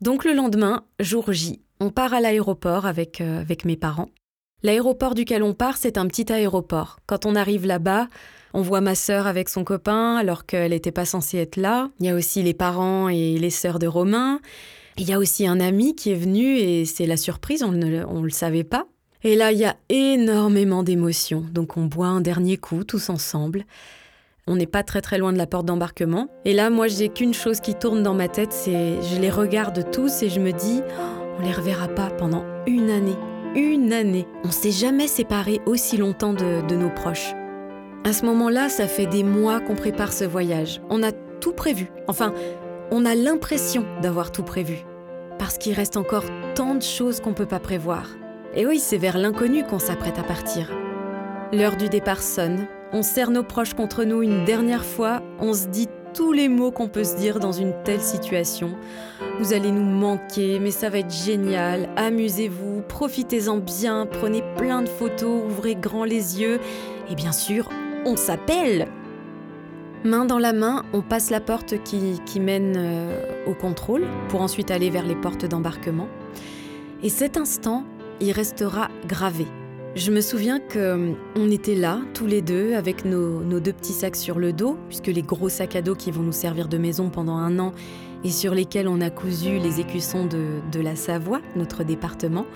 Donc 0.01 0.25
le 0.25 0.33
lendemain, 0.33 0.85
jour 1.01 1.33
J, 1.33 1.61
on 1.81 1.91
part 1.91 2.15
à 2.15 2.21
l'aéroport 2.21 2.87
avec, 2.87 3.21
euh, 3.21 3.41
avec 3.41 3.65
mes 3.65 3.77
parents. 3.77 4.11
L'aéroport 4.63 5.15
duquel 5.15 5.43
on 5.43 5.55
part, 5.55 5.77
c'est 5.77 5.99
un 5.99 6.07
petit 6.07 6.33
aéroport. 6.33 7.01
Quand 7.07 7.27
on 7.27 7.35
arrive 7.35 7.67
là-bas, 7.67 8.07
on 8.53 8.63
voit 8.63 8.81
ma 8.81 8.95
sœur 8.95 9.27
avec 9.27 9.49
son 9.49 9.65
copain 9.65 10.17
alors 10.17 10.47
qu'elle 10.47 10.73
n'était 10.73 10.93
pas 10.93 11.05
censée 11.05 11.39
être 11.39 11.57
là. 11.57 11.91
Il 12.01 12.07
y 12.07 12.09
a 12.09 12.15
aussi 12.15 12.43
les 12.43 12.55
parents 12.55 13.09
et 13.09 13.39
les 13.39 13.51
sœurs 13.51 13.79
de 13.79 13.87
Romain. 13.87 14.41
Il 14.97 15.09
y 15.09 15.13
a 15.13 15.19
aussi 15.19 15.47
un 15.47 15.61
ami 15.61 15.95
qui 15.95 16.11
est 16.11 16.17
venu 16.17 16.57
et 16.57 16.85
c'est 16.85 17.07
la 17.07 17.17
surprise, 17.17 17.63
on 17.63 17.73
ne 17.73 18.23
le 18.23 18.31
savait 18.31 18.65
pas. 18.65 18.87
Et 19.23 19.37
là, 19.37 19.53
il 19.53 19.59
y 19.59 19.65
a 19.65 19.77
énormément 19.89 20.83
d'émotions. 20.83 21.45
Donc 21.53 21.77
on 21.77 21.85
boit 21.85 22.09
un 22.09 22.21
dernier 22.21 22.57
coup 22.57 22.85
tous 22.85 23.11
ensemble. 23.11 23.65
On 24.47 24.57
n'est 24.57 24.67
pas 24.67 24.83
très 24.83 25.01
très 25.01 25.19
loin 25.19 25.33
de 25.33 25.39
la 25.39 25.47
porte 25.47 25.67
d'embarquement. 25.67 26.29
Et 26.45 26.55
là, 26.55 26.71
moi, 26.71 26.89
j'ai 26.89 27.09
qu'une 27.09 27.35
chose 27.35 27.61
qui 27.61 27.75
tourne 27.75 28.03
dans 28.03 28.15
ma 28.15 28.29
tête, 28.29 28.53
c'est 28.53 29.01
je 29.03 29.21
les 29.21 29.31
regarde 29.31 29.91
tous 29.93 30.23
et 30.23 30.29
je 30.29 30.41
me 30.41 30.53
dis, 30.53 30.81
oh, 30.99 31.37
on 31.39 31.43
les 31.43 31.53
reverra 31.53 31.89
pas 31.89 32.11
pendant 32.11 32.45
une 32.67 32.91
année. 32.91 33.17
Une 33.55 33.93
année. 33.93 34.27
On 34.45 34.51
s'est 34.51 34.71
jamais 34.71 35.07
séparés 35.07 35.61
aussi 35.67 35.97
longtemps 35.97 36.33
de 36.33 36.75
nos 36.75 36.91
proches. 36.91 37.35
À 38.03 38.15
ce 38.15 38.25
moment-là, 38.25 38.71
ça 38.71 38.87
fait 38.87 39.05
des 39.05 39.23
mois 39.23 39.61
qu'on 39.61 39.75
prépare 39.75 40.15
ce 40.15 40.25
voyage. 40.25 40.81
On 40.89 41.03
a 41.03 41.13
tout 41.13 41.53
prévu. 41.53 41.91
Enfin, 42.09 42.33
on 42.91 43.05
a 43.05 43.15
l'impression 43.15 43.85
d'avoir 44.01 44.33
tout 44.33 44.43
prévu. 44.43 44.79
Parce 45.39 45.59
qu'il 45.59 45.75
reste 45.75 45.99
encore 45.99 46.25
tant 46.55 46.75
de 46.75 46.83
choses 46.83 47.21
qu'on 47.21 47.31
ne 47.31 47.35
peut 47.35 47.45
pas 47.45 47.61
prévoir. 47.61 48.09
Et 48.55 48.67
oui, 48.67 48.79
c'est 48.79 48.97
vers 48.97 49.19
l'inconnu 49.19 49.65
qu'on 49.65 49.79
s'apprête 49.79 50.19
à 50.19 50.23
partir. 50.23 50.73
L'heure 51.53 51.77
du 51.77 51.91
départ 51.91 52.23
sonne. 52.23 52.67
On 52.93 53.03
serre 53.03 53.31
nos 53.31 53.43
proches 53.43 53.75
contre 53.75 54.05
nous 54.05 54.23
une 54.23 54.47
dernière 54.47 54.85
fois. 54.85 55.21
On 55.39 55.53
se 55.53 55.67
dit 55.67 55.89
tous 56.15 56.33
les 56.33 56.49
mots 56.49 56.71
qu'on 56.71 56.89
peut 56.89 57.05
se 57.05 57.17
dire 57.17 57.39
dans 57.39 57.53
une 57.53 57.75
telle 57.85 58.01
situation. 58.01 58.71
Vous 59.39 59.53
allez 59.53 59.71
nous 59.71 59.85
manquer, 59.85 60.59
mais 60.59 60.71
ça 60.71 60.89
va 60.89 61.01
être 61.01 61.13
génial. 61.13 61.91
Amusez-vous, 61.97 62.81
profitez-en 62.89 63.59
bien, 63.59 64.07
prenez 64.07 64.43
plein 64.57 64.81
de 64.81 64.89
photos, 64.89 65.45
ouvrez 65.45 65.75
grand 65.75 66.05
les 66.05 66.41
yeux. 66.41 66.61
Et 67.11 67.15
bien 67.15 67.33
sûr, 67.33 67.69
on 68.05 68.17
s'appelle 68.17 68.89
Main 70.03 70.25
dans 70.25 70.39
la 70.39 70.55
main, 70.55 70.85
on 70.95 71.03
passe 71.03 71.29
la 71.29 71.41
porte 71.41 71.75
qui, 71.85 72.41
mène 72.41 72.75
euh, 72.77 73.45
au 73.47 73.53
contrôle 73.53 74.07
pour 74.31 74.41
ensuite 74.41 74.71
aller 74.71 74.89
vers 74.89 75.07
les 75.07 75.15
portes 75.15 75.45
d'embarquement. 75.45 76.09
Et 77.03 77.11
cet 77.11 77.37
instant, 77.37 77.85
il 78.19 78.33
restera 78.33 78.89
gravé. 79.07 79.47
Je 79.97 80.11
me 80.11 80.23
souviens 80.23 80.59
que 80.59 81.13
on 81.37 81.51
était 81.51 81.75
là, 81.75 82.01
tous 82.15 82.27
les 82.27 82.41
deux, 82.41 82.75
avec 82.75 83.05
nos, 83.05 83.43
deux 83.43 83.73
petits 83.75 83.93
sacs 83.93 84.17
sur 84.17 84.39
le 84.39 84.55
dos, 84.55 84.79
puisque 84.89 85.09
les 85.09 85.23
gros 85.23 85.51
sacs 85.51 85.77
à 85.77 85.83
dos 85.83 85.95
qui 85.95 86.11
vont 86.11 86.23
nous 86.23 86.33
servir 86.33 86.69
de 86.69 86.79
maison 86.79 87.11
pendant 87.11 87.37
un 87.37 87.59
an 87.59 87.73
et 88.25 88.31
sur 88.31 88.55
lesquels 88.55 88.89
on 88.89 89.03
a 89.03 89.11
cousu 89.11 89.59
les 89.59 89.81
écussons 89.81 90.25
de, 90.25 90.61
de 90.73 90.81
la 90.81 90.97
Savoie, 90.97 91.41
notre 91.57 91.85
département, 91.85 92.47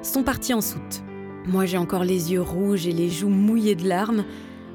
sont 0.00 0.22
partis 0.22 0.54
en 0.54 0.62
soute. 0.62 1.02
Moi, 1.46 1.66
j'ai 1.66 1.78
encore 1.78 2.04
les 2.04 2.32
yeux 2.32 2.40
rouges 2.40 2.86
et 2.86 2.92
les 2.92 3.10
joues 3.10 3.28
mouillées 3.28 3.74
de 3.74 3.86
larmes. 3.86 4.24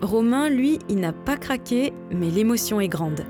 Romain, 0.01 0.49
lui, 0.49 0.79
il 0.89 0.99
n'a 0.99 1.13
pas 1.13 1.37
craqué, 1.37 1.93
mais 2.11 2.29
l'émotion 2.29 2.81
est 2.81 2.87
grande. 2.87 3.25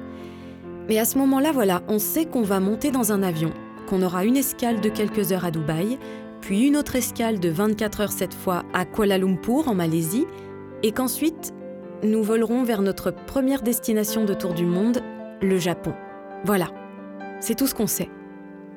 Mais 0.88 1.00
à 1.00 1.06
ce 1.06 1.18
moment-là, 1.18 1.52
voilà, 1.52 1.82
on 1.88 2.00
sait 2.00 2.26
qu'on 2.26 2.42
va 2.42 2.60
monter 2.60 2.92
dans 2.92 3.12
un 3.12 3.24
avion, 3.24 3.52
qu'on 3.88 4.02
aura 4.02 4.26
une 4.26 4.38
escale 4.38 4.82
de 4.82 4.90
quelques 4.90 5.32
heures 5.32 5.46
à 5.46 5.52
Dubaï, 5.52 6.00
puis 6.40 6.66
une 6.66 6.78
autre 6.78 6.96
escale 6.96 7.40
de 7.40 7.50
24 7.50 8.02
heures 8.02 8.12
cette 8.12 8.34
fois 8.34 8.64
à 8.74 8.86
Kuala 8.86 9.18
Lumpur 9.18 9.68
en 9.68 9.76
Malaisie, 9.76 10.26
et 10.84 10.92
qu'ensuite 10.92 11.54
nous 12.04 12.24
volerons 12.24 12.64
vers 12.64 12.82
notre 12.82 13.12
première 13.12 13.62
destination 13.62 14.26
de 14.26 14.34
tour 14.34 14.54
du 14.54 14.66
monde, 14.66 15.02
le 15.42 15.58
Japon. 15.58 15.94
Voilà, 16.46 16.68
c'est 17.40 17.56
tout 17.56 17.68
ce 17.68 17.76
qu'on 17.76 17.88
sait. 17.88 18.10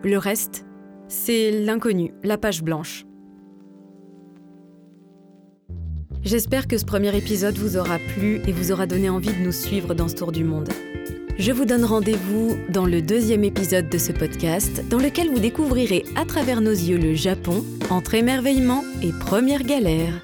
Le 0.02 0.18
reste, 0.18 0.66
c'est 1.08 1.50
l'inconnu, 1.50 2.12
la 2.22 2.36
page 2.36 2.62
blanche. 2.62 3.06
J'espère 6.24 6.66
que 6.66 6.78
ce 6.78 6.86
premier 6.86 7.14
épisode 7.14 7.58
vous 7.58 7.76
aura 7.76 7.98
plu 7.98 8.40
et 8.46 8.52
vous 8.52 8.72
aura 8.72 8.86
donné 8.86 9.10
envie 9.10 9.34
de 9.34 9.44
nous 9.44 9.52
suivre 9.52 9.92
dans 9.92 10.08
ce 10.08 10.14
tour 10.14 10.32
du 10.32 10.42
monde. 10.42 10.70
Je 11.38 11.52
vous 11.52 11.66
donne 11.66 11.84
rendez-vous 11.84 12.56
dans 12.70 12.86
le 12.86 13.02
deuxième 13.02 13.44
épisode 13.44 13.90
de 13.90 13.98
ce 13.98 14.10
podcast, 14.10 14.82
dans 14.88 14.98
lequel 14.98 15.28
vous 15.28 15.38
découvrirez 15.38 16.04
à 16.16 16.24
travers 16.24 16.62
nos 16.62 16.70
yeux 16.70 16.96
le 16.96 17.12
Japon, 17.12 17.62
entre 17.90 18.14
émerveillement 18.14 18.84
et 19.02 19.10
première 19.12 19.64
galère. 19.64 20.22